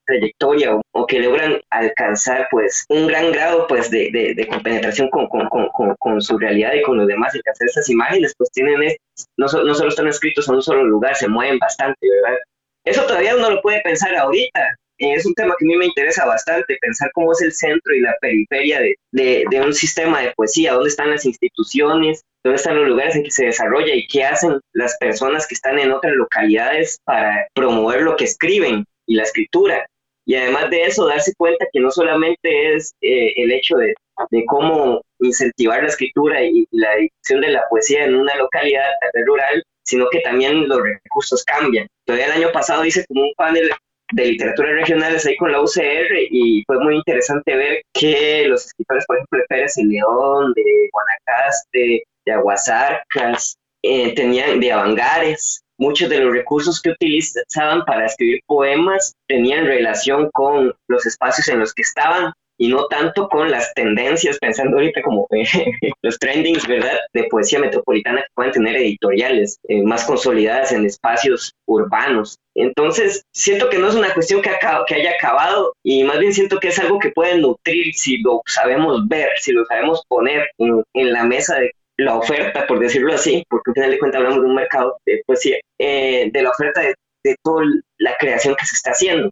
trayectoria 0.05 0.79
o, 0.91 1.07
que 1.07 1.19
logran 1.19 1.59
alcanzar 1.69 2.47
pues 2.51 2.85
un 2.89 3.07
gran 3.07 3.31
grado 3.31 3.67
pues 3.67 3.89
de, 3.89 4.09
de, 4.11 4.47
compenetración 4.47 5.09
con, 5.09 5.27
con, 5.27 5.47
con, 5.49 5.95
con, 5.97 6.21
su 6.21 6.37
realidad 6.37 6.73
y 6.73 6.81
con 6.81 6.97
los 6.97 7.07
demás, 7.07 7.33
alcanzar 7.33 7.67
estas 7.67 7.89
imágenes 7.89 8.33
pues 8.37 8.51
tienen, 8.51 8.95
no, 9.37 9.47
no 9.47 9.73
solo 9.73 9.89
están 9.89 10.07
escritos 10.07 10.47
en 10.47 10.55
un 10.55 10.61
solo 10.61 10.83
lugar, 10.83 11.15
se 11.15 11.27
mueven 11.27 11.59
bastante, 11.59 12.07
¿verdad? 12.09 12.37
Eso 12.85 13.05
todavía 13.05 13.35
uno 13.35 13.51
lo 13.51 13.61
puede 13.61 13.81
pensar 13.81 14.15
ahorita. 14.15 14.75
Es 14.97 15.25
un 15.25 15.33
tema 15.33 15.55
que 15.57 15.65
a 15.65 15.67
mí 15.67 15.75
me 15.77 15.85
interesa 15.85 16.25
bastante, 16.25 16.77
pensar 16.79 17.09
cómo 17.13 17.31
es 17.31 17.41
el 17.41 17.51
centro 17.53 17.93
y 17.95 18.01
la 18.01 18.15
periferia 18.21 18.79
de, 18.79 18.95
de, 19.11 19.45
de 19.49 19.61
un 19.61 19.73
sistema 19.73 20.21
de 20.21 20.31
poesía, 20.35 20.73
dónde 20.73 20.89
están 20.89 21.09
las 21.09 21.25
instituciones, 21.25 22.21
dónde 22.43 22.57
están 22.57 22.77
los 22.77 22.87
lugares 22.87 23.15
en 23.15 23.23
que 23.23 23.31
se 23.31 23.45
desarrolla 23.45 23.95
y 23.95 24.05
qué 24.07 24.25
hacen 24.25 24.59
las 24.73 24.97
personas 24.97 25.47
que 25.47 25.55
están 25.55 25.79
en 25.79 25.91
otras 25.91 26.13
localidades 26.13 26.99
para 27.03 27.47
promover 27.55 28.03
lo 28.03 28.15
que 28.15 28.25
escriben 28.25 28.85
y 29.11 29.15
la 29.15 29.23
escritura. 29.23 29.85
Y 30.25 30.35
además 30.35 30.69
de 30.69 30.83
eso, 30.83 31.07
darse 31.07 31.33
cuenta 31.35 31.65
que 31.71 31.79
no 31.79 31.91
solamente 31.91 32.75
es 32.75 32.93
eh, 33.01 33.33
el 33.35 33.51
hecho 33.51 33.75
de, 33.75 33.93
de, 34.29 34.45
cómo 34.45 35.01
incentivar 35.19 35.81
la 35.81 35.89
escritura 35.89 36.43
y, 36.43 36.65
la 36.71 36.93
edición 36.95 37.41
de 37.41 37.49
la 37.49 37.63
poesía 37.69 38.05
en 38.05 38.15
una 38.15 38.35
localidad 38.35 38.85
rural, 39.25 39.63
sino 39.83 40.07
que 40.09 40.21
también 40.21 40.69
los 40.69 40.81
recursos 40.81 41.43
cambian. 41.43 41.87
Todavía 42.05 42.27
el 42.27 42.43
año 42.43 42.51
pasado 42.53 42.85
hice 42.85 43.05
como 43.07 43.23
un 43.23 43.33
panel 43.35 43.69
de 44.13 44.25
literatura 44.25 44.71
regionales 44.73 45.25
ahí 45.25 45.35
con 45.37 45.51
la 45.51 45.61
UCR 45.61 46.13
y 46.29 46.63
fue 46.65 46.79
muy 46.79 46.97
interesante 46.97 47.55
ver 47.55 47.81
que 47.93 48.45
los 48.47 48.65
escritores, 48.65 49.05
por 49.05 49.17
ejemplo, 49.17 49.39
de 49.39 49.45
Pérez 49.49 49.77
y 49.77 49.85
León, 49.85 50.53
de 50.55 50.89
Guanacaste, 50.91 52.03
de 52.25 52.31
Aguasarcas, 52.31 53.57
eh, 53.83 54.13
tenían 54.13 54.59
de 54.59 54.71
Avangares, 54.71 55.63
muchos 55.81 56.09
de 56.09 56.19
los 56.19 56.31
recursos 56.31 56.79
que 56.79 56.91
utilizaban 56.91 57.83
para 57.85 58.05
escribir 58.05 58.39
poemas 58.45 59.15
tenían 59.27 59.65
relación 59.65 60.29
con 60.31 60.73
los 60.87 61.05
espacios 61.07 61.47
en 61.47 61.59
los 61.59 61.73
que 61.73 61.81
estaban 61.81 62.31
y 62.59 62.67
no 62.67 62.85
tanto 62.85 63.27
con 63.27 63.49
las 63.49 63.73
tendencias, 63.73 64.37
pensando 64.37 64.77
ahorita 64.77 65.01
como 65.01 65.27
los 66.03 66.19
trendings, 66.19 66.67
¿verdad?, 66.67 66.95
de 67.11 67.23
poesía 67.23 67.57
metropolitana 67.57 68.21
que 68.21 68.27
pueden 68.35 68.51
tener 68.51 68.75
editoriales 68.75 69.57
eh, 69.67 69.81
más 69.81 70.05
consolidadas 70.05 70.71
en 70.71 70.85
espacios 70.85 71.55
urbanos. 71.65 72.37
Entonces, 72.53 73.23
siento 73.33 73.67
que 73.69 73.79
no 73.79 73.87
es 73.87 73.95
una 73.95 74.13
cuestión 74.13 74.43
que, 74.43 74.51
que 74.85 74.95
haya 74.95 75.13
acabado 75.13 75.73
y 75.83 76.03
más 76.03 76.19
bien 76.19 76.33
siento 76.33 76.59
que 76.59 76.67
es 76.67 76.77
algo 76.77 76.99
que 76.99 77.09
puede 77.09 77.39
nutrir 77.39 77.95
si 77.95 78.17
lo 78.17 78.43
sabemos 78.45 79.07
ver, 79.07 79.29
si 79.39 79.53
lo 79.53 79.65
sabemos 79.65 80.03
poner 80.07 80.47
en, 80.59 80.83
en 80.93 81.13
la 81.13 81.23
mesa 81.23 81.55
de 81.57 81.71
la 82.05 82.15
oferta, 82.15 82.65
por 82.67 82.79
decirlo 82.79 83.13
así, 83.13 83.43
porque 83.49 83.71
al 83.71 83.75
final 83.75 83.91
de 83.91 83.99
cuentas 83.99 84.19
hablamos 84.19 84.41
de 84.41 84.49
un 84.49 84.55
mercado 84.55 84.97
de 85.05 85.21
poesía, 85.25 85.57
eh, 85.79 86.29
de 86.31 86.41
la 86.41 86.49
oferta 86.49 86.81
de 86.81 86.95
de 87.23 87.35
toda 87.43 87.63
la 87.97 88.11
creación 88.19 88.55
que 88.59 88.65
se 88.65 88.75
está 88.75 88.91
haciendo. 88.91 89.29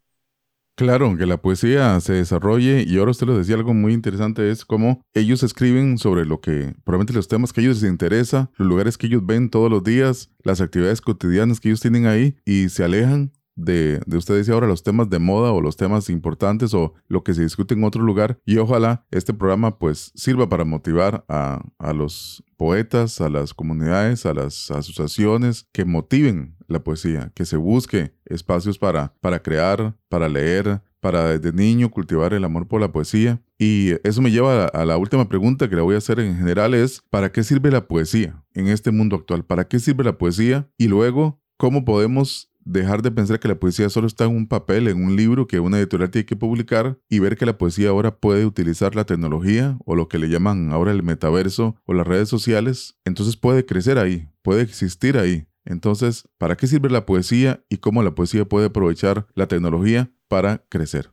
Claro, 0.76 1.18
que 1.18 1.26
la 1.26 1.42
poesía 1.42 2.00
se 2.00 2.14
desarrolle 2.14 2.86
y 2.88 2.98
ahora 2.98 3.12
usted 3.12 3.28
lo 3.28 3.38
decía, 3.38 3.56
algo 3.56 3.74
muy 3.74 3.92
interesante 3.92 4.50
es 4.50 4.64
cómo 4.64 5.02
ellos 5.14 5.44
escriben 5.44 5.98
sobre 5.98 6.26
lo 6.26 6.40
que, 6.40 6.74
probablemente 6.86 7.14
los 7.14 7.28
temas 7.28 7.52
que 7.52 7.60
a 7.60 7.64
ellos 7.66 7.82
les 7.82 7.92
interesa, 7.92 8.50
los 8.56 8.66
lugares 8.66 8.98
que 8.98 9.08
ellos 9.08 9.26
ven 9.26 9.50
todos 9.50 9.70
los 9.70 9.84
días, 9.84 10.32
las 10.42 10.62
actividades 10.62 11.02
cotidianas 11.02 11.60
que 11.60 11.68
ellos 11.68 11.82
tienen 11.82 12.06
ahí 12.06 12.38
y 12.46 12.70
se 12.70 12.86
alejan 12.86 13.34
de, 13.60 14.00
de 14.06 14.18
usted 14.18 14.36
decía 14.36 14.54
ahora 14.54 14.68
los 14.68 14.84
temas 14.84 15.10
de 15.10 15.20
moda 15.20 15.52
o 15.52 15.62
los 15.62 15.76
temas 15.76 16.10
importantes 16.10 16.74
o 16.74 16.94
lo 17.08 17.24
que 17.24 17.34
se 17.34 17.44
discute 17.44 17.74
en 17.74 17.84
otro 17.84 18.02
lugar 18.02 18.40
y 18.46 18.58
ojalá 18.58 19.06
este 19.12 19.34
programa 19.34 19.78
pues 19.78 20.12
sirva 20.16 20.50
para 20.50 20.66
motivar 20.66 21.26
a, 21.28 21.62
a 21.78 21.94
los 21.94 22.44
poetas, 22.58 23.22
a 23.22 23.30
las 23.30 23.54
comunidades, 23.54 24.26
a 24.26 24.34
las 24.34 24.70
asociaciones 24.72 25.68
que 25.72 25.86
motiven 25.86 26.56
la 26.68 26.84
poesía, 26.84 27.32
que 27.34 27.46
se 27.46 27.58
busque 27.58 28.14
espacios 28.26 28.78
para, 28.78 29.14
para 29.22 29.42
crear, 29.42 29.96
para 30.08 30.30
leer, 30.30 30.82
para 31.00 31.38
desde 31.38 31.56
niño 31.56 31.90
cultivar 31.90 32.34
el 32.34 32.44
amor 32.44 32.68
por 32.68 32.82
la 32.82 32.92
poesía. 32.92 33.42
Y 33.58 33.92
eso 34.04 34.22
me 34.22 34.32
lleva 34.32 34.66
a, 34.66 34.68
a, 34.68 34.86
la 34.86 34.98
última 34.98 35.28
pregunta 35.30 35.70
que 35.70 35.76
le 35.76 35.82
voy 35.82 35.96
a 35.96 36.00
hacer 36.00 36.20
en 36.20 36.36
general 36.38 36.74
es, 36.74 37.02
¿para 37.10 37.32
qué 37.32 37.44
sirve 37.44 37.72
la 37.72 37.88
poesía 37.88 38.44
en 38.54 38.68
este 38.68 38.92
mundo 38.92 39.16
actual? 39.16 39.46
¿Para 39.46 39.68
qué 39.68 39.80
sirve 39.80 40.04
la 40.04 40.18
poesía? 40.18 40.70
Y 40.78 40.88
luego, 40.88 41.42
¿cómo 41.58 41.86
podemos 41.86 42.49
dejar 42.64 43.02
de 43.02 43.12
pensar 43.12 43.40
que 43.40 43.48
la 43.48 43.60
poesía 43.60 43.90
solo 43.90 44.08
está 44.08 44.26
en 44.26 44.36
un 44.36 44.48
papel, 44.48 44.88
en 44.88 45.04
un 45.04 45.16
libro 45.16 45.48
que 45.48 45.60
una 45.60 45.78
editorial 45.78 46.12
tiene 46.12 46.26
que 46.26 46.36
publicar 46.36 46.98
y 47.10 47.20
ver 47.20 47.38
que 47.38 47.46
la 47.46 47.58
poesía 47.58 47.90
ahora 47.90 48.18
puede 48.18 48.46
utilizar 48.46 48.96
la 48.96 49.06
tecnología 49.06 49.78
o 49.86 49.96
lo 49.96 50.08
que 50.08 50.20
le 50.20 50.30
llaman 50.30 50.72
ahora 50.72 50.92
el 50.92 51.04
metaverso 51.04 51.76
o 51.86 51.94
las 51.94 52.08
redes 52.08 52.30
sociales, 52.30 52.98
entonces 53.06 53.38
puede 53.38 53.66
crecer 53.66 53.98
ahí, 53.98 54.28
puede 54.42 54.62
existir 54.62 55.18
ahí. 55.18 55.48
Entonces, 55.66 56.28
¿para 56.38 56.58
qué 56.58 56.68
sirve 56.68 56.90
la 56.90 57.06
poesía 57.06 57.64
y 57.70 57.78
cómo 57.78 58.02
la 58.02 58.16
poesía 58.16 58.46
puede 58.46 58.68
aprovechar 58.68 59.28
la 59.36 59.48
tecnología 59.48 60.12
para 60.28 60.66
crecer? 60.70 61.12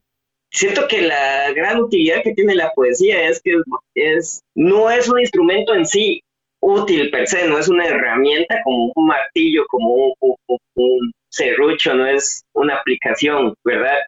Siento 0.51 0.87
que 0.89 1.03
la 1.03 1.53
gran 1.53 1.81
utilidad 1.81 2.23
que 2.23 2.33
tiene 2.33 2.55
la 2.55 2.73
poesía 2.75 3.29
es 3.29 3.43
que 3.43 3.61
es, 3.95 4.41
no 4.55 4.91
es 4.91 5.09
un 5.09 5.21
instrumento 5.21 5.75
en 5.75 5.85
sí 5.85 6.23
útil 6.61 7.11
per 7.11 7.27
se, 7.27 7.47
no 7.49 7.59
es 7.59 7.69
una 7.69 7.87
herramienta 7.87 8.61
como 8.65 8.93
un 8.95 9.07
martillo, 9.07 9.65
como 9.69 10.15
un 10.21 11.13
serrucho, 11.29 11.95
no 11.95 12.07
es 12.07 12.43
una 12.55 12.77
aplicación, 12.77 13.55
¿verdad? 13.65 13.99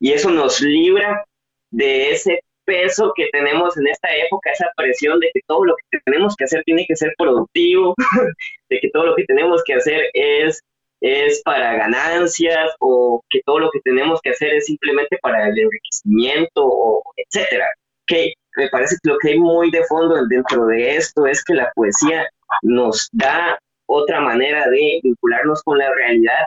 Y 0.00 0.12
eso 0.12 0.30
nos 0.30 0.60
libra 0.60 1.24
de 1.70 2.10
ese 2.10 2.40
peso 2.64 3.12
que 3.14 3.28
tenemos 3.32 3.76
en 3.76 3.86
esta 3.88 4.14
época, 4.14 4.50
esa 4.50 4.70
presión 4.76 5.18
de 5.20 5.30
que 5.32 5.40
todo 5.46 5.64
lo 5.64 5.76
que 5.76 5.98
tenemos 6.04 6.34
que 6.36 6.44
hacer 6.44 6.62
tiene 6.64 6.84
que 6.86 6.96
ser 6.96 7.12
productivo, 7.18 7.94
de 8.70 8.80
que 8.80 8.90
todo 8.90 9.06
lo 9.06 9.16
que 9.16 9.24
tenemos 9.24 9.62
que 9.64 9.74
hacer 9.74 10.10
es, 10.14 10.60
es 11.00 11.42
para 11.42 11.74
ganancias 11.76 12.70
o 12.80 13.22
que 13.30 13.40
todo 13.44 13.58
lo 13.58 13.70
que 13.70 13.80
tenemos 13.80 14.20
que 14.22 14.30
hacer 14.30 14.54
es 14.54 14.66
simplemente 14.66 15.18
para 15.20 15.48
el 15.48 15.58
enriquecimiento, 15.58 16.64
o 16.64 17.02
etcétera. 17.16 17.68
Que 18.06 18.34
me 18.56 18.68
parece 18.68 18.96
que 19.02 19.10
lo 19.10 19.18
que 19.18 19.30
hay 19.30 19.38
muy 19.38 19.70
de 19.70 19.84
fondo 19.84 20.26
dentro 20.26 20.66
de 20.66 20.96
esto 20.96 21.26
es 21.26 21.42
que 21.44 21.54
la 21.54 21.70
poesía 21.74 22.28
nos 22.62 23.08
da 23.12 23.58
otra 23.86 24.20
manera 24.20 24.68
de 24.68 25.00
vincularnos 25.02 25.62
con 25.62 25.78
la 25.78 25.92
realidad 25.92 26.46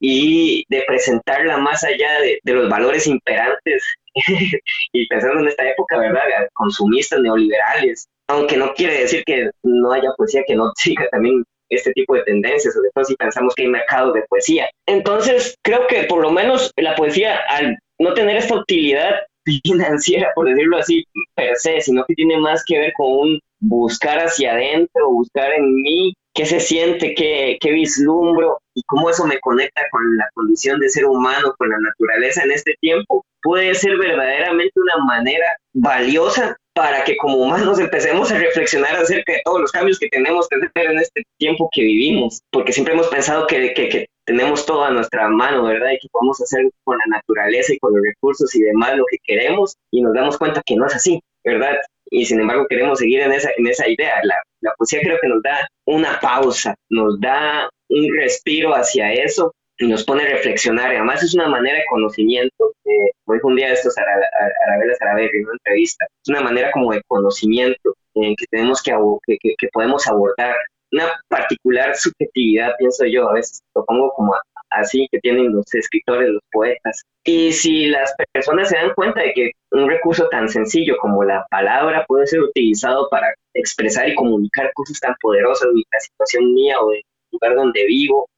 y 0.00 0.64
de 0.68 0.82
presentarla 0.86 1.58
más 1.58 1.84
allá 1.84 2.08
de, 2.20 2.40
los 2.52 2.68
valores 2.70 3.06
imperantes 3.06 3.84
y 4.92 5.06
pensando 5.08 5.40
en 5.40 5.48
esta 5.48 5.68
época, 5.68 5.98
¿verdad? 5.98 6.22
Consumistas, 6.54 7.20
neoliberales, 7.20 8.06
aunque 8.28 8.56
no 8.56 8.72
quiere 8.74 9.00
decir 9.00 9.22
que 9.24 9.50
no 9.62 9.92
haya 9.92 10.10
poesía 10.16 10.42
que 10.46 10.56
no 10.56 10.72
siga 10.76 11.06
también 11.10 11.44
este 11.68 11.92
tipo 11.92 12.14
de 12.14 12.22
tendencias, 12.24 12.74
sobre 12.74 12.90
todo 12.92 13.04
si 13.04 13.14
pensamos 13.14 13.54
que 13.54 13.62
hay 13.62 13.68
mercado 13.68 14.12
de 14.12 14.22
poesía. 14.22 14.68
Entonces, 14.86 15.54
creo 15.62 15.86
que 15.86 16.04
por 16.04 16.20
lo 16.20 16.32
menos 16.32 16.72
la 16.76 16.96
poesía, 16.96 17.38
al 17.48 17.78
no 18.00 18.14
tener 18.14 18.38
esta 18.38 18.56
utilidad 18.56 19.20
financiera, 19.44 20.30
por 20.34 20.48
decirlo 20.48 20.78
así, 20.78 21.04
per 21.34 21.56
se, 21.56 21.80
sino 21.80 22.04
que 22.06 22.14
tiene 22.14 22.38
más 22.38 22.62
que 22.64 22.78
ver 22.78 22.92
con 22.96 23.12
un 23.12 23.40
buscar 23.60 24.18
hacia 24.18 24.52
adentro, 24.52 25.10
buscar 25.10 25.52
en 25.52 25.74
mí 25.74 26.14
qué 26.34 26.46
se 26.46 26.60
siente, 26.60 27.14
qué, 27.14 27.58
qué 27.60 27.72
vislumbro 27.72 28.58
y 28.74 28.82
cómo 28.84 29.10
eso 29.10 29.26
me 29.26 29.38
conecta 29.40 29.82
con 29.90 30.16
la 30.16 30.28
condición 30.34 30.80
de 30.80 30.88
ser 30.88 31.04
humano, 31.06 31.54
con 31.58 31.68
la 31.70 31.78
naturaleza 31.78 32.42
en 32.44 32.52
este 32.52 32.74
tiempo, 32.80 33.24
puede 33.42 33.74
ser 33.74 33.96
verdaderamente 33.98 34.72
una 34.80 35.04
manera 35.04 35.56
valiosa 35.72 36.56
para 36.74 37.04
que 37.04 37.16
como 37.16 37.36
humanos 37.36 37.78
empecemos 37.78 38.30
a 38.30 38.38
reflexionar 38.38 38.96
acerca 38.96 39.32
de 39.32 39.42
todos 39.44 39.60
los 39.60 39.72
cambios 39.72 39.98
que 39.98 40.08
tenemos 40.08 40.48
que 40.48 40.56
hacer 40.56 40.90
en 40.90 40.98
este 40.98 41.22
tiempo 41.38 41.68
que 41.72 41.82
vivimos, 41.82 42.40
porque 42.50 42.72
siempre 42.72 42.94
hemos 42.94 43.08
pensado 43.08 43.46
que, 43.46 43.72
que, 43.74 44.06
tenemos 44.26 44.64
todo 44.64 44.84
a 44.84 44.90
nuestra 44.92 45.28
mano, 45.28 45.64
¿verdad? 45.64 45.90
Y 45.90 45.98
que 45.98 46.08
podemos 46.12 46.40
hacer 46.40 46.70
con 46.84 46.96
la 46.98 47.16
naturaleza 47.16 47.74
y 47.74 47.78
con 47.80 47.92
los 47.92 48.02
recursos 48.04 48.54
y 48.54 48.60
demás 48.60 48.96
lo 48.96 49.04
que 49.10 49.16
queremos 49.24 49.74
y 49.90 50.02
nos 50.02 50.14
damos 50.14 50.38
cuenta 50.38 50.62
que 50.64 50.76
no 50.76 50.86
es 50.86 50.94
así, 50.94 51.20
¿verdad? 51.44 51.74
Y 52.12 52.24
sin 52.26 52.38
embargo 52.38 52.66
queremos 52.68 53.00
seguir 53.00 53.20
en 53.22 53.32
esa, 53.32 53.50
en 53.56 53.66
esa 53.66 53.88
idea. 53.88 54.14
La, 54.22 54.36
la 54.60 54.72
poesía 54.78 55.00
creo 55.02 55.18
que 55.20 55.26
nos 55.26 55.42
da 55.42 55.66
una 55.84 56.20
pausa, 56.20 56.76
nos 56.90 57.18
da 57.20 57.68
un 57.88 58.16
respiro 58.16 58.72
hacia 58.72 59.12
eso 59.12 59.52
y 59.80 59.86
nos 59.86 60.04
pone 60.04 60.22
a 60.22 60.30
reflexionar. 60.30 60.90
además 60.90 61.22
es 61.22 61.34
una 61.34 61.48
manera 61.48 61.78
de 61.78 61.84
conocimiento. 61.88 62.72
Eh, 62.84 63.10
como 63.24 63.34
dijo 63.34 63.48
un 63.48 63.56
día 63.56 63.72
estos 63.72 63.96
Arabella 63.98 64.94
Saraberri 64.98 65.38
en 65.38 65.44
una 65.44 65.54
entrevista, 65.54 66.04
es 66.04 66.28
una 66.28 66.42
manera 66.42 66.70
como 66.70 66.92
de 66.92 67.02
conocimiento 67.08 67.94
eh, 68.14 68.34
que 68.36 68.44
tenemos 68.50 68.82
que, 68.82 68.92
que, 69.26 69.54
que, 69.58 69.68
podemos 69.72 70.06
abordar. 70.06 70.54
Una 70.92 71.06
particular 71.28 71.96
subjetividad, 71.96 72.74
pienso 72.78 73.06
yo, 73.06 73.28
a 73.30 73.34
veces 73.34 73.62
lo 73.74 73.84
pongo 73.84 74.12
como 74.12 74.34
así 74.70 75.08
que 75.10 75.18
tienen 75.20 75.52
los 75.52 75.72
escritores, 75.72 76.28
los 76.28 76.42
poetas. 76.52 77.02
Y 77.24 77.52
si 77.52 77.86
las 77.86 78.12
personas 78.32 78.68
se 78.68 78.76
dan 78.76 78.92
cuenta 78.94 79.22
de 79.22 79.32
que 79.32 79.52
un 79.70 79.88
recurso 79.88 80.28
tan 80.28 80.48
sencillo 80.48 80.96
como 81.00 81.24
la 81.24 81.46
palabra 81.50 82.04
puede 82.06 82.26
ser 82.26 82.40
utilizado 82.40 83.08
para 83.08 83.32
expresar 83.54 84.08
y 84.08 84.14
comunicar 84.14 84.72
cosas 84.74 85.00
tan 85.00 85.14
poderosas 85.20 85.68
de 85.72 85.82
la 85.90 86.00
situación 86.00 86.52
mía 86.52 86.80
o 86.80 86.90
del 86.90 87.02
lugar 87.32 87.54
donde 87.54 87.84
vivo, 87.86 88.28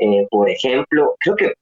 eh, 0.00 0.26
por 0.30 0.48
ejemplo, 0.48 1.14
creo 1.20 1.36
que 1.36 1.52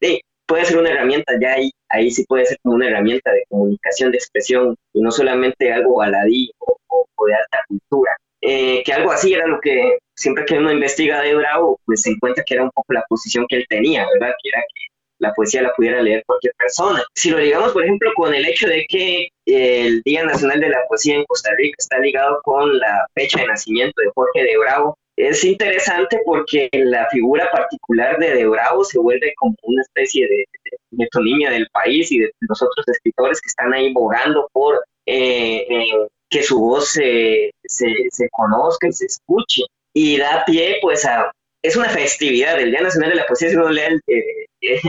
puede 0.47 0.65
ser 0.65 0.79
una 0.79 0.91
herramienta, 0.91 1.35
ya 1.41 1.55
ahí, 1.55 1.71
ahí 1.89 2.11
sí 2.11 2.25
puede 2.27 2.47
ser 2.47 2.59
como 2.63 2.77
una 2.77 2.89
herramienta 2.89 3.33
de 3.33 3.45
comunicación, 3.49 4.13
de 4.13 4.19
expresión, 4.19 4.77
y 4.95 5.01
no 5.01 5.11
solamente 5.11 5.73
algo 5.73 5.97
baladí 5.97 6.51
o, 6.59 6.79
de 7.27 7.35
alta 7.35 7.59
cultura. 7.69 8.17
Eh, 8.41 8.83
que 8.85 8.93
algo 8.93 9.11
así 9.11 9.35
era 9.35 9.47
lo 9.49 9.61
que 9.61 9.99
siempre 10.15 10.45
que 10.45 10.57
uno 10.57 10.73
investiga 10.73 11.21
de 11.21 11.35
Bravo, 11.35 11.81
pues 11.85 12.03
se 12.03 12.11
encuentra 12.11 12.45
que 12.47 12.55
era 12.55 12.63
un 12.63 12.71
poco 12.71 12.93
la 12.93 13.05
posición 13.09 13.45
que 13.49 13.57
él 13.57 13.67
tenía, 13.69 14.07
¿verdad? 14.15 14.33
Que 14.41 14.49
era 14.51 14.61
que 14.61 14.81
la 15.19 15.35
poesía 15.35 15.63
la 15.63 15.73
pudiera 15.75 16.01
leer 16.01 16.23
cualquier 16.25 16.55
persona. 16.57 17.03
Si 17.15 17.31
lo 17.31 17.39
ligamos, 17.39 17.73
por 17.73 17.83
ejemplo, 17.83 18.13
con 18.15 18.33
el 18.33 18.47
hecho 18.47 18.69
de 18.69 18.87
que 18.89 19.29
el 19.47 20.01
Día 20.03 20.25
Nacional 20.25 20.61
de 20.61 20.69
la 20.69 20.79
Poesía 20.89 21.17
en 21.17 21.25
Costa 21.25 21.51
Rica 21.57 21.75
está 21.77 21.99
ligado 21.99 22.41
con 22.45 22.79
la 22.79 23.05
fecha 23.15 23.41
de 23.41 23.49
nacimiento 23.49 24.01
de 24.01 24.11
Jorge 24.15 24.45
de 24.45 24.57
Bravo, 24.59 24.97
es 25.19 25.43
interesante 25.43 26.21
porque 26.25 26.69
la 26.73 27.09
figura 27.11 27.51
particular 27.51 28.19
de 28.19 28.35
De 28.35 28.47
Bravo 28.47 28.85
se 28.85 29.01
vuelve 29.01 29.35
como 29.37 29.57
una 29.63 29.83
especie 29.83 30.29
de, 30.29 30.45
metonimia 30.93 31.51
del 31.51 31.69
país 31.73 32.11
y 32.13 32.21
de 32.21 32.31
los 32.41 32.63
otros 32.63 32.87
escritores 32.87 33.41
que 33.41 33.49
están 33.49 33.75
ahí 33.75 33.93
bogando 33.93 34.49
por 34.53 34.77
eh, 35.07 35.67
eh, 35.69 36.09
que 36.31 36.43
su 36.43 36.61
voz 36.61 36.91
se, 36.91 37.51
se, 37.65 38.29
conozca 38.31 38.87
y 38.87 38.93
se 38.93 39.07
escuche. 39.07 39.63
Y 39.93 40.19
da 40.19 40.45
pie, 40.47 40.79
pues, 40.81 41.05
a. 41.05 41.33
Es 41.63 41.75
una 41.75 41.89
festividad, 41.89 42.61
el 42.61 42.71
Día 42.71 42.83
Nacional 42.83 43.11
de 43.11 43.17
la 43.17 43.27
Poesía, 43.27 43.51
si 43.51 43.57
uno 43.57 43.71
lee 43.71 44.01
eh, 44.07 44.81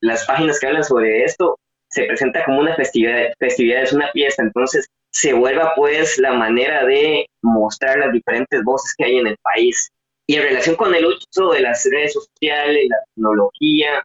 las 0.00 0.24
páginas 0.26 0.60
que 0.60 0.68
hablan 0.68 0.84
sobre 0.84 1.24
esto, 1.24 1.58
se 1.90 2.04
presenta 2.04 2.44
como 2.44 2.60
una 2.60 2.76
festividad, 2.76 3.32
festividad, 3.40 3.82
es 3.82 3.92
una 3.92 4.12
fiesta, 4.12 4.42
entonces 4.44 4.86
se 5.14 5.32
vuelva 5.32 5.72
pues 5.76 6.18
la 6.18 6.32
manera 6.32 6.84
de 6.84 7.26
mostrar 7.42 7.98
las 7.98 8.12
diferentes 8.12 8.62
voces 8.64 8.92
que 8.96 9.04
hay 9.04 9.18
en 9.18 9.28
el 9.28 9.36
país. 9.38 9.88
Y 10.26 10.36
en 10.36 10.42
relación 10.42 10.74
con 10.74 10.94
el 10.94 11.06
uso 11.06 11.52
de 11.52 11.60
las 11.60 11.86
redes 11.90 12.14
sociales, 12.14 12.86
la 12.88 12.96
tecnología, 13.14 14.02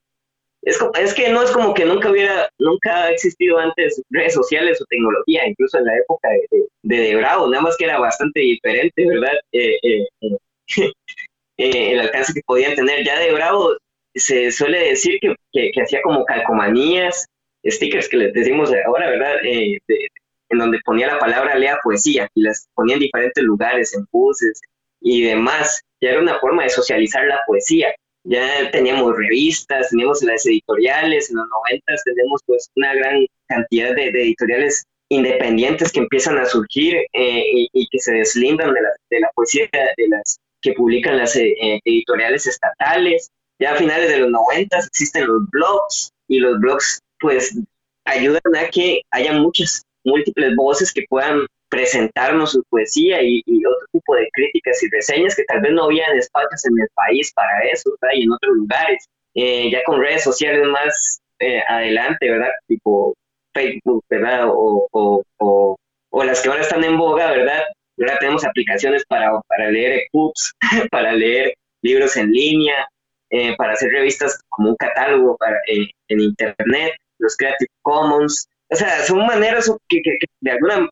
es, 0.61 0.77
es 0.99 1.13
que 1.13 1.29
no 1.29 1.41
es 1.41 1.51
como 1.51 1.73
que 1.73 1.85
nunca 1.85 2.11
hubiera, 2.11 2.49
nunca 2.59 3.05
ha 3.05 3.11
existido 3.11 3.57
antes 3.57 4.01
redes 4.11 4.33
sociales 4.33 4.79
o 4.81 4.85
tecnología, 4.85 5.47
incluso 5.47 5.79
en 5.79 5.85
la 5.85 5.97
época 5.97 6.29
de, 6.29 6.67
de, 6.83 7.15
Bravo, 7.15 7.47
nada 7.47 7.63
más 7.63 7.77
que 7.77 7.85
era 7.85 7.97
bastante 7.97 8.41
diferente, 8.41 9.07
¿verdad? 9.07 9.33
Eh, 9.51 9.79
eh, 9.81 10.07
eh, 11.57 11.91
el 11.93 11.99
alcance 12.01 12.33
que 12.33 12.41
podían 12.45 12.75
tener. 12.75 13.03
Ya 13.03 13.17
de 13.17 13.33
Bravo 13.33 13.77
se 14.13 14.51
suele 14.51 14.89
decir 14.89 15.19
que, 15.21 15.35
que, 15.51 15.81
hacía 15.81 16.01
como 16.03 16.25
calcomanías, 16.25 17.25
stickers 17.65 18.09
que 18.09 18.17
les 18.17 18.33
decimos 18.33 18.71
ahora, 18.85 19.09
¿verdad? 19.09 19.41
de, 19.41 19.79
en 20.49 20.59
donde 20.59 20.79
ponía 20.83 21.07
la 21.07 21.19
palabra 21.19 21.55
lea 21.55 21.79
poesía 21.83 22.27
y 22.33 22.41
las 22.41 22.67
ponía 22.73 22.95
en 22.95 23.01
diferentes 23.01 23.43
lugares, 23.43 23.93
en 23.93 24.05
buses 24.11 24.59
y 25.01 25.23
demás. 25.23 25.81
Ya 26.01 26.11
era 26.11 26.21
una 26.21 26.39
forma 26.39 26.63
de 26.63 26.69
socializar 26.69 27.25
la 27.25 27.39
poesía. 27.45 27.93
Ya 28.23 28.69
teníamos 28.71 29.15
revistas, 29.15 29.89
teníamos 29.89 30.21
las 30.23 30.45
editoriales, 30.45 31.29
en 31.29 31.37
los 31.37 31.47
noventas 31.47 32.03
tenemos 32.03 32.41
pues 32.45 32.69
una 32.75 32.93
gran 32.93 33.25
cantidad 33.47 33.95
de, 33.95 34.09
editoriales 34.09 34.83
independientes 35.09 35.91
que 35.91 36.01
empiezan 36.01 36.37
a 36.37 36.45
surgir 36.45 36.97
eh, 37.13 37.43
y, 37.73 37.87
que 37.89 37.99
se 37.99 38.13
deslindan 38.13 38.73
de 38.73 38.81
la, 38.81 38.89
de 39.09 39.19
la 39.21 39.31
poesía 39.33 39.67
de 39.71 40.07
las 40.09 40.39
que 40.61 40.73
publican 40.73 41.17
las 41.17 41.35
eh, 41.35 41.55
editoriales 41.85 42.45
estatales 42.45 43.31
Ya 43.59 43.73
a 43.73 43.75
finales 43.75 44.09
de 44.09 44.17
los 44.17 44.29
90 44.29 44.77
existen 44.77 45.27
los 45.27 45.49
blogs 45.49 46.11
y 46.27 46.39
los 46.39 46.59
blogs 46.59 47.01
pues 47.19 47.57
ayudan 48.05 48.41
a 48.57 48.69
que 48.69 49.01
haya 49.11 49.33
muchas, 49.33 49.83
múltiples 50.03 50.55
voces 50.55 50.93
que 50.93 51.05
puedan 51.09 51.45
presentarnos 51.69 52.51
su 52.51 52.63
poesía 52.69 53.21
y, 53.21 53.43
otro 53.65 53.87
tipo 53.91 54.15
de 54.15 54.27
críticas 54.33 54.81
y 54.83 54.89
reseñas 54.89 55.35
que 55.35 55.43
tal 55.43 55.61
vez 55.61 55.71
no 55.71 55.83
habían 55.83 56.17
espacios 56.17 56.65
en 56.65 56.79
el 56.81 56.87
país 56.95 57.31
para 57.33 57.67
eso, 57.71 57.91
¿verdad? 58.01 58.15
Y 58.15 58.23
en 58.23 58.31
otros 58.31 58.55
lugares. 58.55 59.05
Eh, 59.35 59.69
ya 59.71 59.83
con 59.83 60.01
redes 60.01 60.23
sociales 60.23 60.67
más 60.67 61.21
eh, 61.39 61.61
adelante, 61.67 62.29
¿verdad? 62.29 62.49
Tipo 62.67 63.13
Facebook, 63.53 64.03
¿verdad? 64.09 64.47
O, 64.47 64.87
o, 64.91 65.23
o, 66.09 66.23
las 66.23 66.41
que 66.41 66.49
ahora 66.49 66.61
están 66.61 66.83
en 66.83 66.97
boga, 66.97 67.31
¿verdad? 67.31 67.61
Ahora 67.99 68.17
tenemos 68.19 68.43
aplicaciones 68.43 69.05
para, 69.07 69.39
para 69.47 69.69
leer 69.69 70.03
EPUBs, 70.07 70.53
para 70.91 71.13
leer 71.13 71.53
libros 71.81 72.17
en 72.17 72.31
línea, 72.31 72.87
eh, 73.29 73.55
para 73.57 73.73
hacer 73.73 73.91
revistas 73.91 74.41
como 74.49 74.69
un 74.71 74.75
catálogo 74.75 75.37
para, 75.37 75.57
en 75.67 76.19
Internet, 76.19 76.93
los 77.19 77.37
Creative 77.37 77.69
Commons. 77.83 78.47
O 78.71 78.75
sea, 78.75 79.03
son 79.03 79.25
maneras 79.25 79.71
que, 79.87 80.01
que, 80.01 80.17
de 80.41 80.51
alguna 80.51 80.89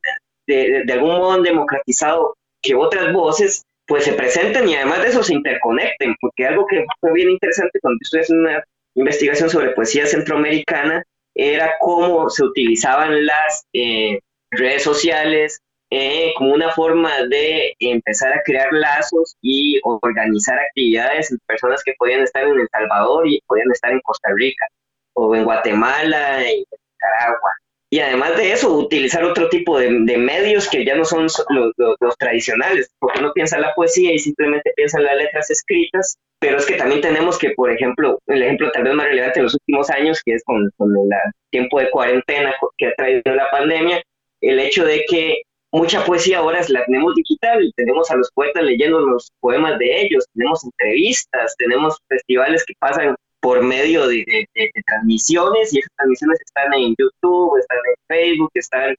de, 0.48 0.94
algún 0.94 1.12
modo 1.12 1.34
han 1.34 1.44
democratizado 1.44 2.36
que 2.62 2.76
otras 2.76 3.14
voces 3.14 3.64
pues 3.86 4.04
se 4.04 4.14
presenten 4.14 4.68
y 4.68 4.76
además 4.76 5.02
de 5.02 5.10
eso 5.10 5.24
se 5.24 5.34
interconecten, 5.34 6.16
porque 6.20 6.46
algo 6.46 6.66
que 6.68 6.86
fue 7.00 7.14
bien 7.14 7.30
interesante 7.32 7.80
cuando 7.82 8.00
estuve 8.02 8.22
haciendo 8.22 8.50
una 8.50 8.64
investigación 8.96 9.50
sobre 9.50 9.72
poesía 9.72 10.06
centroamericana 10.06 11.04
era 11.36 11.74
cómo 11.80 12.30
se 12.30 12.44
utilizaban 12.44 13.26
las 13.26 13.66
eh, 13.74 14.20
redes 14.52 14.84
sociales 14.84 15.62
eh, 15.90 16.34
como 16.38 16.54
una 16.54 16.72
forma 16.72 17.24
de 17.30 17.74
empezar 17.80 18.34
a 18.34 18.42
crear 18.44 18.68
lazos 18.74 19.38
y 19.42 19.80
organizar 19.84 20.60
actividades 20.60 21.32
entre 21.32 21.46
personas 21.46 21.82
que 21.84 21.94
podían 21.98 22.24
estar 22.24 22.44
en 22.44 22.60
El 22.60 22.68
Salvador 22.70 23.26
y 23.26 23.40
podían 23.48 23.72
estar 23.72 23.92
en 23.92 24.02
Costa 24.02 24.30
Rica 24.36 24.66
o 25.14 25.34
en 25.34 25.46
Guatemala 25.46 26.42
y 26.44 26.58
en 26.58 26.80
Nicaragua 26.92 27.52
y 27.90 28.00
además 28.00 28.36
de 28.36 28.52
eso, 28.52 28.74
utilizar 28.78 29.24
otro 29.24 29.48
tipo 29.48 29.80
de, 29.80 29.90
medios 29.90 30.70
que 30.70 30.84
ya 30.84 30.96
no 30.96 31.06
son 31.06 31.28
los, 31.50 32.18
tradicionales, 32.18 32.90
porque 33.00 33.20
uno 33.20 33.32
piensa 33.34 33.56
en 33.56 33.62
la 33.62 33.74
poesía 33.76 34.14
y 34.14 34.20
simplemente 34.20 34.74
piensa 34.76 34.98
en 34.98 35.06
las 35.06 35.16
letras 35.16 35.50
escritas, 35.50 36.18
pero 36.40 36.58
es 36.58 36.66
que 36.66 36.76
también 36.76 37.00
tenemos 37.00 37.38
que, 37.38 37.52
por 37.52 37.72
ejemplo, 37.72 38.20
el 38.28 38.44
ejemplo 38.44 38.70
tal 38.72 38.84
vez 38.84 38.94
más 38.94 39.08
relevante 39.08 39.40
en 39.40 39.46
los 39.46 39.54
últimos 39.54 39.90
años, 39.90 40.22
que 40.26 40.34
es 40.34 40.44
con, 40.44 40.66
el 40.66 41.32
tiempo 41.50 41.80
de 41.80 41.90
cuarentena 41.90 42.54
que 42.78 42.88
ha 42.88 42.96
traído 42.96 43.22
la 43.34 43.50
pandemia, 43.52 44.04
el 44.42 44.60
hecho 44.60 44.84
de 44.84 45.06
que 45.10 45.42
mucha 45.72 46.04
poesía 46.04 46.40
ahora 46.40 46.62
la 46.68 46.84
tenemos 46.86 47.16
digital, 47.16 47.72
tenemos 47.78 48.12
a 48.12 48.18
los 48.18 48.30
poetas 48.32 48.64
leyendo 48.64 49.00
los 49.00 49.32
poemas 49.40 49.80
de 49.80 50.02
ellos, 50.02 50.26
tenemos 50.34 50.64
entrevistas, 50.66 51.56
tenemos 51.58 51.98
festivales 52.10 52.66
que 52.66 52.74
pasan 52.80 53.16
por 53.40 53.62
medio 53.64 54.08
de, 54.08 54.48
transmisiones 54.86 55.74
y 55.74 55.80
esas 55.80 55.92
transmisiones 55.96 56.42
están 56.42 56.74
en 56.74 56.96
YouTube, 56.98 57.58
están 57.60 57.78
en 57.78 57.96
Facebook, 58.08 58.52
están 58.56 58.96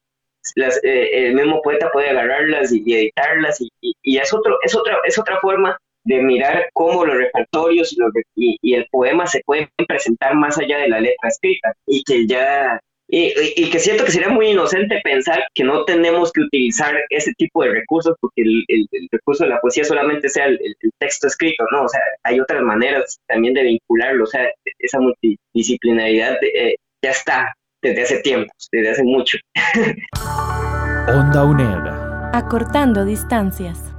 las, 0.55 0.83
eh, 0.83 1.29
el 1.29 1.35
mismo 1.35 1.61
poeta 1.63 1.91
puede 1.93 2.11
agarrarlas 2.11 2.73
y, 2.73 2.83
editarlas 2.95 3.61
y, 3.61 3.71
y, 3.81 4.17
es 4.17 4.33
otro 4.33 4.59
es 4.63 4.75
otra 4.75 4.97
es 5.05 5.19
otra 5.19 5.39
forma 5.41 5.77
de 6.05 6.23
mirar 6.23 6.71
cómo 6.73 7.05
los 7.05 7.17
repertorios 7.17 7.95
y, 8.35 8.57
y, 8.63 8.75
el 8.75 8.87
poema 8.91 9.27
se 9.27 9.43
pueden 9.45 9.69
presentar 9.87 10.35
más 10.35 10.59
allá 10.59 10.79
de 10.79 10.89
la 10.89 11.01
letra 11.01 11.29
escrita 11.29 11.75
y 11.87 12.03
que 12.05 12.27
ya 12.27 12.81
y, 13.11 13.71
que 13.71 13.79
siento 13.79 14.05
que 14.05 14.13
sería 14.13 14.29
muy 14.29 14.49
inocente 14.49 15.01
pensar 15.03 15.43
que 15.55 15.65
no 15.65 15.85
tenemos 15.85 16.31
que 16.31 16.43
utilizar 16.43 16.95
ese 17.09 17.33
tipo 17.35 17.63
de 17.63 17.71
recursos 17.71 18.15
porque 18.21 18.43
el, 18.43 18.89
recurso 19.11 19.45
de 19.45 19.51
la 19.51 19.61
poesía 19.61 19.85
solamente 19.85 20.29
sea 20.29 20.47
el, 20.47 20.59
texto 20.99 21.27
escrito, 21.27 21.65
¿no? 21.73 21.85
O 21.85 21.89
sea, 21.89 22.01
hay 22.25 22.41
otras 22.41 22.63
maneras 22.63 23.19
también 23.27 23.55
de 23.55 23.63
vincularlo, 23.63 24.25
o 24.25 24.27
sea, 24.27 24.51
esa 24.79 24.99
multidisciplinaridad 25.01 26.37
eh, 26.43 26.77
ya 27.03 27.11
está 27.11 27.55
desde 27.83 28.03
hace 28.03 28.21
tiempo, 28.21 28.53
desde 28.73 28.91
hace 28.91 29.03
mucho. 29.05 29.39
Onda 31.09 31.45
UNED. 31.45 32.35
Acortando 32.35 33.05
distancias. 33.05 33.98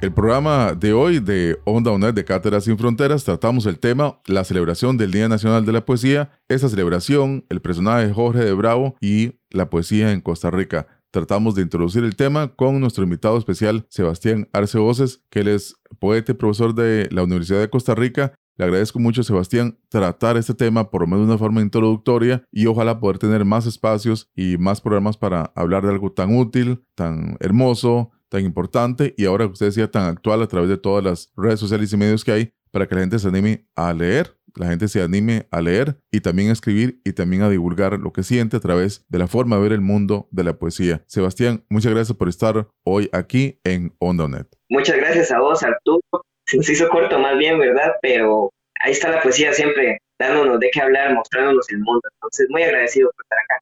El 0.00 0.12
programa 0.12 0.74
de 0.74 0.92
hoy 0.92 1.20
de 1.20 1.58
Onda 1.64 1.90
UNED 1.90 2.14
de 2.14 2.24
Cátedras 2.24 2.64
Sin 2.64 2.76
Fronteras 2.76 3.24
tratamos 3.24 3.64
el 3.66 3.78
tema 3.78 4.20
la 4.26 4.44
celebración 4.44 4.96
del 4.98 5.12
Día 5.12 5.28
Nacional 5.28 5.64
de 5.64 5.72
la 5.72 5.86
Poesía, 5.86 6.30
esa 6.48 6.68
celebración, 6.68 7.46
el 7.48 7.62
personaje 7.62 8.12
Jorge 8.12 8.44
de 8.44 8.52
Bravo 8.52 8.96
y 9.00 9.40
la 9.50 9.70
poesía 9.70 10.12
en 10.12 10.20
Costa 10.20 10.50
Rica. 10.50 10.86
Tratamos 11.10 11.54
de 11.54 11.62
introducir 11.62 12.04
el 12.04 12.16
tema 12.16 12.54
con 12.54 12.80
nuestro 12.80 13.04
invitado 13.04 13.38
especial 13.38 13.86
Sebastián 13.88 14.48
Arce 14.52 14.78
Voces, 14.78 15.22
que 15.30 15.40
él 15.40 15.48
es 15.48 15.76
poeta 15.98 16.32
y 16.32 16.34
profesor 16.34 16.74
de 16.74 17.08
la 17.10 17.22
Universidad 17.22 17.60
de 17.60 17.70
Costa 17.70 17.94
Rica 17.94 18.34
le 18.56 18.66
agradezco 18.66 19.00
mucho, 19.00 19.24
Sebastián, 19.24 19.78
tratar 19.88 20.36
este 20.36 20.54
tema 20.54 20.88
por 20.88 21.00
lo 21.00 21.08
menos 21.08 21.26
de 21.26 21.32
una 21.32 21.38
forma 21.38 21.60
introductoria 21.60 22.44
y 22.52 22.66
ojalá 22.66 23.00
poder 23.00 23.18
tener 23.18 23.44
más 23.44 23.66
espacios 23.66 24.30
y 24.36 24.58
más 24.58 24.80
programas 24.80 25.16
para 25.16 25.52
hablar 25.56 25.82
de 25.82 25.90
algo 25.90 26.12
tan 26.12 26.36
útil, 26.36 26.84
tan 26.94 27.36
hermoso, 27.40 28.12
tan 28.34 28.44
importante 28.44 29.14
y 29.16 29.26
ahora 29.26 29.46
que 29.46 29.52
usted 29.52 29.66
decía 29.66 29.88
tan 29.88 30.06
actual 30.06 30.42
a 30.42 30.48
través 30.48 30.68
de 30.68 30.76
todas 30.76 31.04
las 31.04 31.32
redes 31.36 31.60
sociales 31.60 31.92
y 31.92 31.96
medios 31.96 32.24
que 32.24 32.32
hay 32.32 32.52
para 32.72 32.88
que 32.88 32.96
la 32.96 33.02
gente 33.02 33.20
se 33.20 33.28
anime 33.28 33.68
a 33.76 33.92
leer, 33.92 34.36
la 34.56 34.66
gente 34.66 34.88
se 34.88 35.00
anime 35.02 35.46
a 35.52 35.60
leer 35.60 35.98
y 36.10 36.20
también 36.20 36.48
a 36.48 36.52
escribir 36.52 37.00
y 37.04 37.12
también 37.12 37.42
a 37.42 37.48
divulgar 37.48 37.92
lo 38.00 38.12
que 38.12 38.24
siente 38.24 38.56
a 38.56 38.60
través 38.60 39.06
de 39.08 39.20
la 39.20 39.28
forma 39.28 39.54
de 39.54 39.62
ver 39.62 39.72
el 39.72 39.82
mundo 39.82 40.26
de 40.32 40.42
la 40.42 40.54
poesía. 40.54 41.04
Sebastián, 41.06 41.64
muchas 41.68 41.92
gracias 41.92 42.18
por 42.18 42.28
estar 42.28 42.66
hoy 42.82 43.08
aquí 43.12 43.60
en 43.62 43.94
OndaNet. 44.00 44.48
Muchas 44.68 44.96
gracias 44.96 45.30
a 45.30 45.38
vos, 45.38 45.62
Arturo. 45.62 46.02
Se 46.44 46.56
nos 46.56 46.68
hizo 46.68 46.88
corto 46.88 47.16
más 47.20 47.38
bien, 47.38 47.56
¿verdad? 47.60 47.92
Pero 48.02 48.50
ahí 48.80 48.90
está 48.90 49.10
la 49.10 49.22
poesía 49.22 49.52
siempre 49.52 49.98
dándonos 50.18 50.58
de 50.58 50.70
qué 50.72 50.80
hablar, 50.80 51.14
mostrándonos 51.14 51.70
el 51.70 51.78
mundo. 51.78 52.02
Entonces, 52.14 52.48
muy 52.50 52.64
agradecido 52.64 53.12
por 53.12 53.24
estar 53.24 53.38
acá. 53.44 53.60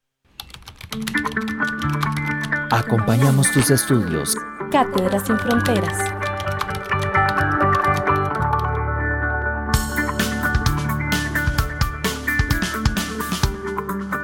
Acompañamos 2.75 3.53
tus 3.53 3.71
estudios 3.71 4.35
Cátedras 4.73 5.23
sin 5.27 5.39
Fronteras. 5.39 5.99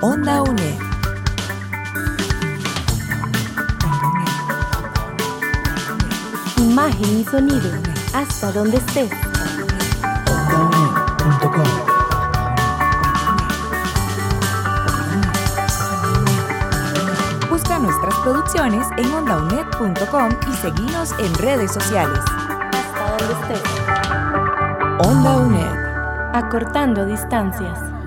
Onda 0.01 0.41
UNE. 0.41 0.79
Imagen 6.57 7.21
y 7.21 7.25
sonido, 7.25 7.71
hasta 8.15 8.51
donde 8.53 8.79
estés. 8.79 9.28
Producciones 18.33 18.87
en 18.99 19.11
ondaunet.com 19.15 20.29
y 20.51 20.53
seguimos 20.57 21.13
en 21.19 21.35
redes 21.37 21.73
sociales. 21.73 22.19
Hasta 22.19 23.17
donde 23.17 23.55
estés. 23.55 23.63
Onda 24.99 25.37
UNED. 25.39 26.35
Acortando 26.35 27.07
distancias. 27.07 27.98